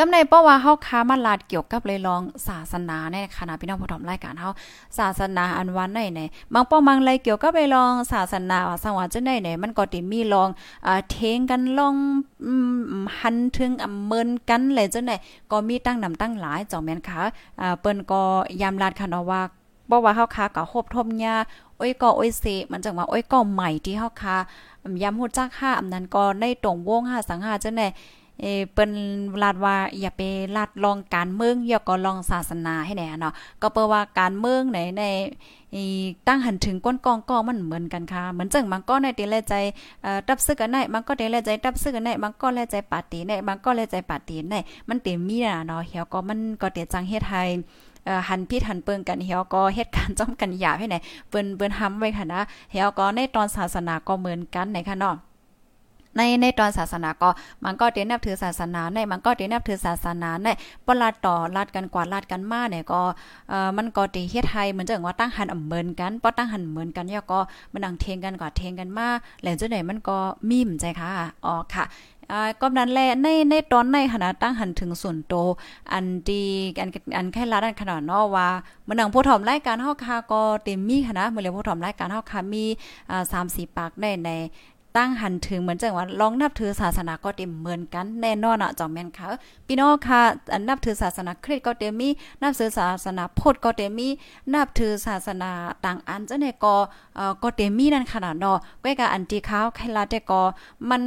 [0.02, 4.50] กำในเพราะว่าเฮาค้ามาลาดเกี่ยวกับเลยลองศาสนาในคณะพี่น้องผู้ถมรายการเฮา
[4.98, 6.22] ศาสนาอันวันไหนไหน
[6.54, 10.50] บางป้อมังเลยเกี่ยวกับเลยลองศาสนาว่าสังวาจังได๋ไหนมันก็ติมีลอง
[10.88, 11.96] อ่าเทงกันลอง
[12.46, 12.54] อื
[13.02, 15.16] มหันถึงอเมินกันเลยจังได๋
[15.52, 17.22] ก็มีตั้งนำตั้งหลายจ่อแม่นค่ะ
[17.62, 18.22] อ่าเปิ้นก็
[18.62, 19.42] ยามลาดค่ะเนาะว่า
[19.90, 21.36] บ่ว่าเฮาค้าก็คบทมยา
[21.78, 24.36] โอ้ยก็โอ้ยเสมันจังว่าโอ้ยก็ใหม่ที่เฮาค้า
[25.04, 27.88] ยามฮู้จักค่าอำนั้นก็ในตรงวงหาสังหาจังได๋
[28.42, 28.92] เอเปิ้น
[29.44, 30.22] ลาดว่าอย่าไป
[30.56, 35.04] ลาดลองการเมืองอย่าก็ลองศาสนาให้แน่เนาะก็เปิ้ว่าการเมืองไหนใน
[36.28, 39.54] ตั้งหันถึงก้นกองก็มันเหมือนกันค่ะ เหมือนจังมันก็ในตีแลใจ
[40.28, 44.60] ตับซึกกันได้มันก็ตีแลใจตับซึกกันได้มันก็แลใจปาตีได้มันก็แลใจปาตีได้
[44.90, 47.44] มันเต็มมีอะเนาะเหี่ยวก็มันก็เตจังเฮ็ดให้
[48.30, 50.96] หันพิษหันเปิงกันเฮียก็เหตุการณ์จ้อมกันหยาบให้ไหน
[51.30, 55.16] เปิ้นเปิ้นทำไว้ค่ะนะเฮียก็ในตอนศาสนาก็เหมือนกันไหนค่ะเนาะ
[56.18, 57.30] ในในตอนศาสนาก็
[57.66, 60.48] มันก็เตนับถือศาสนาในมันก็เตนับถือศาสนาใน
[60.88, 63.02] ปลาดต่อลาดกันกว่าลาดกันมาเนี่ยก็
[63.50, 67.40] เอ่อมันก็ติเฮ็ดให้เหมือนจังว่าตั้งหันอำเหมือนกันบ่ตั้งหันเหมือนกันเนี่ยก็
[67.74, 69.08] มันดังเทงกันกว่าเทงกันมา
[69.44, 70.18] แล้วจังได๋มันก็
[70.50, 71.10] มีมใจค่ะ
[71.46, 71.86] อ๋อค่ะ
[72.32, 75.36] อ่าก็นั้นแหละในในตอนในขณะตั้งหันถึงส่วนโต
[75.92, 76.44] อันดี
[76.80, 78.48] อันอันแค่ละดันขนาดนาะว่า
[78.88, 82.64] มันหนังผู้ถอมรายการเฮาค่ะก็เต็มมีค่ะนะมื้อเลยผู้ถอมรายการเฮาค่ะมี
[83.12, 84.30] อ่า3-4ปากได้ใน
[84.98, 89.28] ตั้งหันถึงเหมือนจังว่าลองนับถือศาสนาก็เต็มเหมือนกันแน่นอนอะจอมแม่นค่ะ
[89.68, 90.22] พี่น้องค่ะ
[90.70, 92.10] นับถือศาสนาคริสต์ก็เต็มมี
[92.42, 94.08] นับถือศาสนาพุทธก็เต็มมี
[94.54, 95.52] นับถือศาสนา
[95.86, 96.76] ต่างอันจังได๋ก็
[97.16, 100.42] เอ่อก็เต็มมีนั่นขนาดเนาะก้อยกะอันที่เขาใครละแต่ก็
[100.90, 101.04] มัน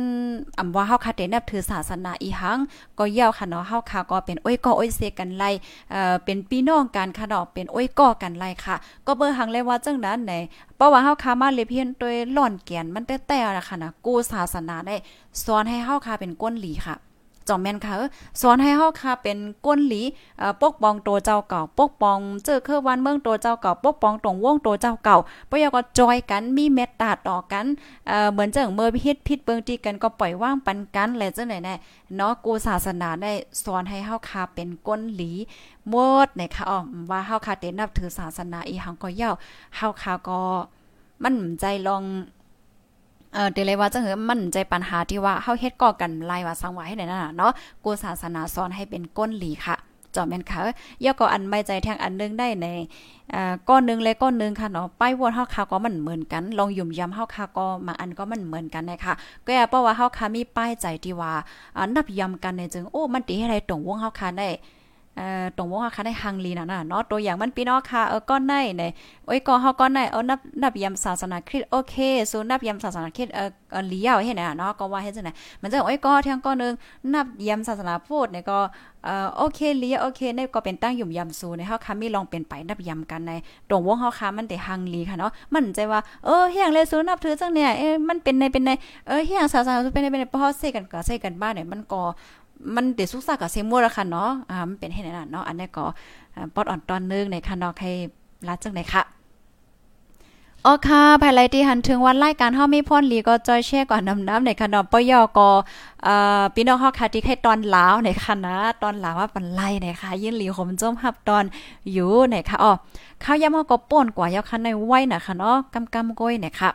[0.58, 2.58] อำว่าเฮาค่ะได้นับถือศาสนาอีหัง
[2.98, 5.50] ก็ยาวค่ะเนาะเฮาค่ะก็เป็นโอ้ยก็โอ้ยเสกันไล่
[5.90, 8.74] เอ่อเป็นพี่น้องกันค่ะเนาะเป็นโอ้ยก็กันไล่ค่ะ
[9.06, 10.32] ก็เบิ่หังเลยว่าจังนั้นไหน
[10.76, 14.96] เพราะว่าเฮาคามาเลยเพียนโดยล่อนแกนมันแต่แต่นะคะนะกูศาสนาได้
[15.44, 16.96] สอนให้เฮาคาเป็นก้นหลีค่ะ
[17.48, 17.94] จอมแม่นค่ะ
[18.40, 20.02] สอนให้เฮาค่ะเป็นก้นหลี
[20.38, 25.16] เอ่อปกป้องตัวเจ้าเก่า ปกป้องเจอเคือวันเมืองตัวเจ้าเก่า ปกป้องตรงวงตัวเจ้าเก่า
[25.50, 27.64] บ่อก็จอยกันมีเมตตาต่อกัน
[28.32, 31.74] เหมือนเจังเมื่อพิษพิษเบิงตีกันก็ปล่อยว่างปันกันแลจังไหนแน่
[32.16, 33.32] เนาะกูศาสนาได้
[33.64, 35.32] สอนให้เฮาค่ะเป็นก้นหลี
[35.88, 35.94] หม
[36.26, 36.78] ดในค่ะอ๋อ
[37.10, 39.30] ว่าเฮาค่ะเตนับถือศาสนาอีหังก็ยา
[39.76, 40.40] เฮาค่ะก็
[41.22, 42.04] มันใจลอง
[43.34, 47.52] เออเดเลยว่าจังเหอมันใจปัญหาที่ว่าเฮาเฮ็ดก่อกันลายว่าสังไว้ให้ได้นั่นน่ะเนาะ
[47.84, 49.76] กูศาสนาสอนให้เป็นก้นหลีค่ะ
[50.14, 50.58] จอมแม่นค่ะ
[51.04, 52.66] ย่อก็อันไม่ใจแทงอันนึงได้ใน
[53.34, 59.14] อ่าก้อนนึงเลยก้อนนึงค่ะเนาะป้ายวนเฮาคาก็มันเหมือนกัน ลองยุ่มย้ำเฮาคาก็บาอันก็มันเหมือนกันนะคะ
[59.46, 61.32] ก็อย่าเพราะว่าเฮาคามีป้ายใจที่ว่า
[61.76, 64.48] อ่านับย้ำกันในจึงโอ้มันติให้ได้ตรงวงเฮาคาได้
[65.58, 68.82] ตรงว่าค่ะได้ฮังลีน่ะนะเนาะตัวอย่างมันพี่น้องค่ะเออก้อนในใน
[69.26, 71.94] โอ้ยก็เฮาก้อนในเอานับนับยำศาสนาคริสต์โอเค
[72.30, 75.32] สูนับยำศาสนาคริสต์เออเออเลี้ยวเฮ็ดน่ะเนาะก็ว่าเฮ็ดจังได๋
[75.62, 76.72] มันจะโอ้ยก็เที่ยงก้อนนึง
[77.14, 78.58] นับยำศาสนาพุทธเนี่ยก็
[79.04, 83.32] เอ่อโอเคเลี้ยโอเคในก็เป็นตั้งยุ่มยำสูในเฮาค่ะมีลองเป็นไปนับยำกันใน
[83.68, 88.70] ตรงวงเฮาค่ะมันได้ฮังลีค่ะเนาะมันใจว่าเออเฮียงเลยสูนับถือจังเนี่ยเอ้มันเป็นในเป็นใน
[89.06, 92.02] เออเฮียงศาสนาเป็นในเป็นในพอเซกันก็เซกันบ้านเนี่ยมันก็
[92.74, 95.84] มันเดสุกซากับเซมัวละค่ะเนาะอ่ามันเป็นให้นั่นเนาะอันนี้ก็
[96.54, 97.92] ปอดอ่อนตอนนึงในค่ะเนาะให้
[98.48, 99.02] รัดจังได๋ค่ะ
[100.66, 105.48] อ๋อค่ะภายไลที่หันถึงวันรายการเฮามีพ่นลีก็จอยแช่ก่อนนำน้ำในค่ะเนาะปยก็
[106.04, 111.44] เอ่อพี่น้องเฮาค่ะที่ให้ตอนลาวในค่ะนะตอนลาวว่าปันไล่ในค่ะยินหลีขมจมฮับตอน
[111.92, 112.72] อยู่ในค่ะอ๋อ
[113.22, 116.70] ข้าวยำเฮาก็ป่นกว่ายาคันในไว้น่ะค่ะเนาะกำกำก้อยเนี่ยค่ะ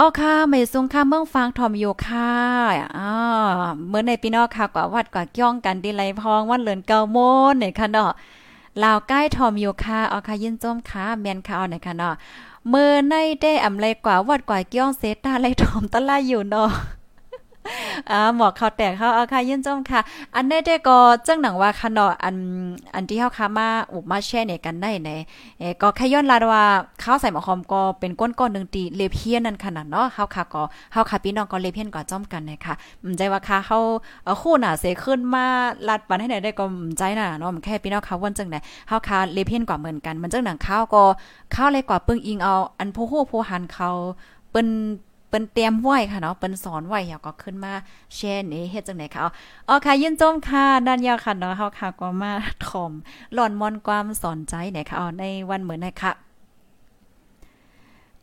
[0.00, 2.32] อ๋อค่ะไม่ทรงค่ะเมืองฟางทอมอยู่ค่ะ
[2.98, 3.12] อ่า
[3.88, 7.16] เมื่อในพี่น้องค่ะกว่าวัดกว่าย่องกันดีไรพองวันเหลือนเกาโม
[7.50, 8.10] นเนี่ยค่ะเนาะ
[8.82, 12.14] ลาวใกล้ทอมอยู่ค่ะอ๋อค่ะยินจมค่ะแมนค่ะเอเนี่ยค่ะเนาะ
[12.68, 16.70] เมื่อในได้อำไรกว่าวัดกว่าย่องเซตาไรทอมตะลาอยู่เนาะ
[18.10, 20.00] อ่าหมอกเขาแตกเขาเอาค่ะยินจมค่ะ
[20.36, 20.96] อันนี้ได้ก็
[21.26, 22.36] จังหนังว่าค่ะเนาะอัน
[22.94, 25.10] อันที่เฮาค้ามาอุบมาแช่เนี่ยกันได้ไหน
[25.58, 26.62] เอก็แค่ย้อนลาดว่า
[27.02, 33.78] ข้าวใส่หมอหอมก็เป็นก้นก้อนนึงตีเลเพียนนั่นขนาดเนาะเฮาค่ะก็เฮาค่ะพี่น้องก็เลเพียนก็จ้อมกันนะคะมันใจว่าค่ะเฮา
[34.24, 35.44] เอคู่หน่ะเสขึ้นมา
[35.88, 36.64] ลัดปันให้ไหนได้ก็
[36.98, 38.56] ใจน่ะเนาะมันแค่พี่น้องค่ะวันจังไหน
[38.88, 41.02] เฮาค่ะเลเพียนกว่าเหมือนกันมันจังหนังข้าวก็
[41.54, 43.90] ข้าวเลยกว่าปึ้งอิงเอา อันผู้ฮู้ผู้หันเขา
[44.50, 44.68] เปิ้น
[45.30, 47.72] เปิ้นเตรียมไหวค่ะเนาะเปิ้นสอนไหวเฮาก็ขึ้นมา
[48.14, 49.20] แชร์นี่เฮ็ดจังได๋ค่ะ
[49.68, 52.32] อ๋อค่ะยินจมค่ะด้านยาวค่ะเนาะเฮาค่ะก็มา
[52.66, 52.92] ถอม
[53.34, 56.12] หล่อนมอนความสอนใจเนี่ยค่ะอ๋อในวันเหมือนนะคะ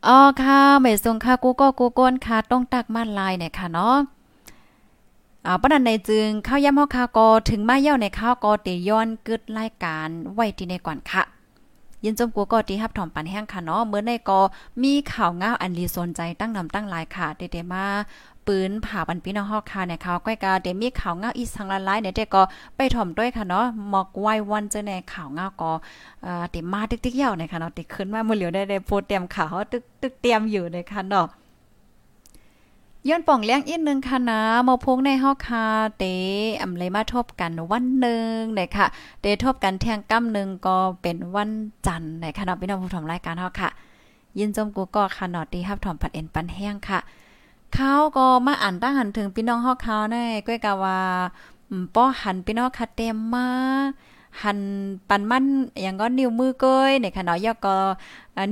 [0.06, 3.96] อ๋อค่ะไม่ทรงค่ะกูก็กูก้นค่ะต้องตักมาลายเนี่ยค่ะเนาะ
[5.46, 11.22] อ่าปนันในจึงข้าวย่ำเฮาค่ะก็ถึงมาเย้าในข้าวก็เตย้อนกึดรายการไว้ที่ในก่อนค่ะ
[12.04, 14.40] ยินจมกัวก็ที่ฮับถอมปันแห้งค่ะเนาะเมื่อในก็
[14.82, 17.86] มีข่าวง้าวอันรีสนใจตั้งนำตั้งหลายค่ะเดๆมา
[18.46, 22.42] ปืนผ่าปันพี่น้องฮอกค่ะเนี่ยเขาก้อยกาเดมีข่าวง้าวอีสังละลายเนี่ยเดก็
[22.76, 25.72] ไปถ่อมด้วยค่ะเนาะหมอกไว้วันเจอในข่าวง้าวก็
[26.22, 31.26] เอ่อเดมาตึ๊กๆยาวเนี่ยค่ะเนาะติขึ้นมาเมื่อเหลียวได้ได้โพสเตรียมข่าวตึกตึกเตรียมอยู่เลยค่ะเนาะ
[33.06, 35.64] ย้อนป่องเลี้ยงอีกนึงค่ะนะมาพงในฮอกคา
[35.98, 36.04] เต
[36.62, 38.86] อำเลยมาทบกันวันหนึ่งเลยค่ะ
[39.20, 41.50] เตทบกันเที่ยงกั้มหนึ่งก็เป็นวัน
[41.86, 43.70] จันทร์ในคณะพี่น้องผู้ชมรายการเฮาค่ะ
[44.38, 47.00] ยินจมกูก็ค่ะนอตีฮับถอมผัดเอ็นปันแห้งค่ะ
[47.74, 51.00] เขาก็มาอ่านตั้งหันถึงพี่น้องฮอกเขาแน่ก้อยกะว่า
[51.94, 53.48] ป้อหันพี่น้องค่ะเต็มมา
[54.42, 54.60] หัน
[55.08, 55.44] ปันมัน
[55.82, 57.76] อย่างก็นิ้วมือเกยในค่ะเนาะยก็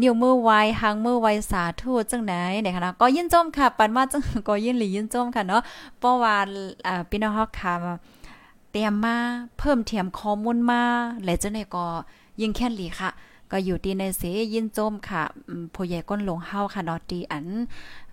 [0.03, 2.33] นิ้วมือไวหางมือไวสาธุจังไหน
[2.63, 5.63] ในค่ะก็ยินจมค่ะ ปันมาจังก็ยินหลียินจมค่ะเนาะ
[5.99, 6.37] เพราะว่า
[6.87, 7.75] อ่าพี่น้องฮอกค่ะ
[8.73, 9.17] เตรียมมา
[9.59, 10.83] เพิ่มเทียมข้อมูลมา
[11.25, 11.87] และจังได๋ก็
[12.41, 13.11] ยิ่งแค่นหลีค่ะ
[13.53, 14.23] ก็อยู่ที่ในเส
[14.53, 15.23] ยินจมค่ะ
[15.75, 17.47] ผู้ใหญ่ก้นหลงเฮาค่ะเนาะตีอัน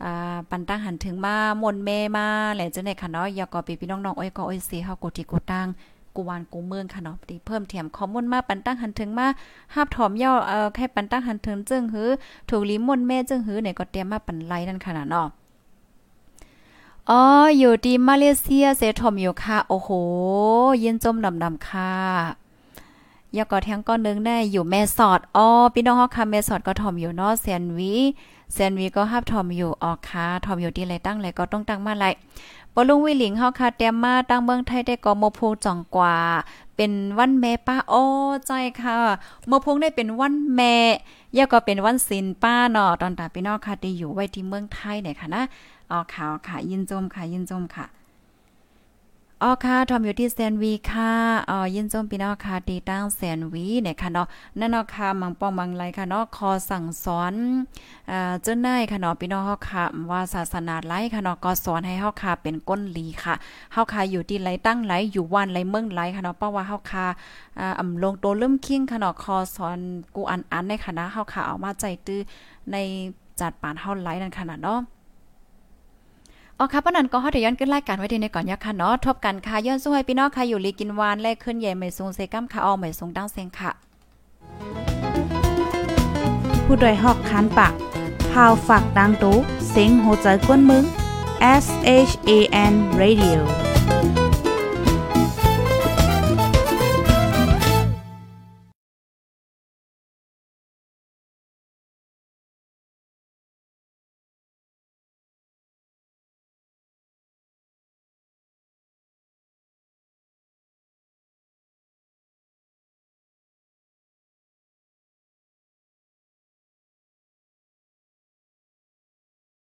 [0.04, 5.68] อ่าปันตั้งหันถึงมามนเมมาและจังได๋ค่ะเนาะยก็พี่พี่น้องๆอ้อยก็อ้อยเสเฮากูที่กูตั้ง
[6.16, 9.28] กูวานกูเมืองค่ะเนาะตีเพิ่มเทียมข้อมูลมาปันตั้งหันถึงมา
[9.74, 12.10] หาบถอมย่อเอ่อแค่ปันตั้งหันถึงจึงหือ
[12.50, 15.28] ถูกลิมนแม่จึงหือเนี่ยก็เตรียมมาปันไลนั่นค่ะเนาะ
[17.10, 17.22] อ๋อ
[17.58, 19.90] อยู่ที่มาเลเซียเซทอมอยู่ค่ะ โอ้โห
[20.80, 21.94] เยินจมดำๆค่ะ
[23.38, 27.94] ยาก็แทงก้อนนึงได้อยู่แม่สอดอ๋อพี่น้องฮอกค่ะแม่สอดก็ทอมอยู่เนาะแซนวี
[28.54, 32.06] แซนวีก็ฮับทอมอยู่ออกค่ะทอมอยู่ที่ไรตั้งไรก็ต้องตั้งมาไร
[32.76, 36.16] ปลุงวิหลิงเฮาค่ะเตรียมมาตั้งเมืองไทยได้ก็มพูจ่องกว่า
[36.76, 38.04] เป็นวันแม่ป้าโอ้
[38.48, 38.52] ใจ
[38.82, 38.98] ค่ะ
[39.50, 40.76] มพงได้เป็นวันแม่
[41.38, 45.44] ยาก็เป็นวันศิลป้าเนาะตอนตาพี่น้องค่ะที่อยู่ไว้ที่เมืองไทยเนี่ยค่ะนะ
[45.92, 47.86] อ๋อข่าวค่ะ ยินจมค่ะยินจมค่ะ
[49.46, 51.12] อ๋อค่ะทอมอยู่ที่แซนวีค่ะ
[51.50, 54.28] อ๋อยินจมพี่น้องค่ะตีตั้งแซนวีเนี่ยค่ะเนาะ
[54.60, 57.34] นั่นเนาะค่ะมังป้องมังไรค่ะเนาะคอสั่งสอน
[58.08, 63.36] เอ่าเจ้านายค่ะเนาะพี่น้องเฮาค่ะว่าศาสนาไลค่ะเนาะก็สอนให้เฮาค่ะเป็นก้นลีค่ะ
[63.74, 67.08] เฮาค่ะอยู่ที่ไหลตั้งไหลอยู่วันไหลเมืองไหลค่ะเนาะเพราะว่าเฮาค่ะ
[67.60, 69.80] อ่าอำลงโตเริ่มคิงค่ะเนาะคอสอน
[70.16, 72.22] กูอันอันในคณะเฮาค่ะเอามาใจตื้อ
[72.72, 72.76] ใน
[73.40, 74.80] จัดปานเฮาไหลนั่นค่ะเนาะ
[76.60, 83.72] อ๋อค่ะปนันก็ฮอดย้อนขึ้นรายการไว้ทีในก่อนยะค่ะเนาะทบกันค่ะย้อนสู้ให้พี่น้องค่ะอยู่ลีกินวานแลกขึ้นใหญ่ไม่สูงเซกัมค่ะออไม่สูงดังเซงค่ะ
[86.66, 87.74] ผู้ดยหอกคันปาก
[88.32, 89.36] พาวฝากดังตู้
[89.70, 90.84] เซ็งโหใจกวนมึง
[91.64, 91.66] S
[92.10, 92.32] H A
[92.72, 93.40] N Radio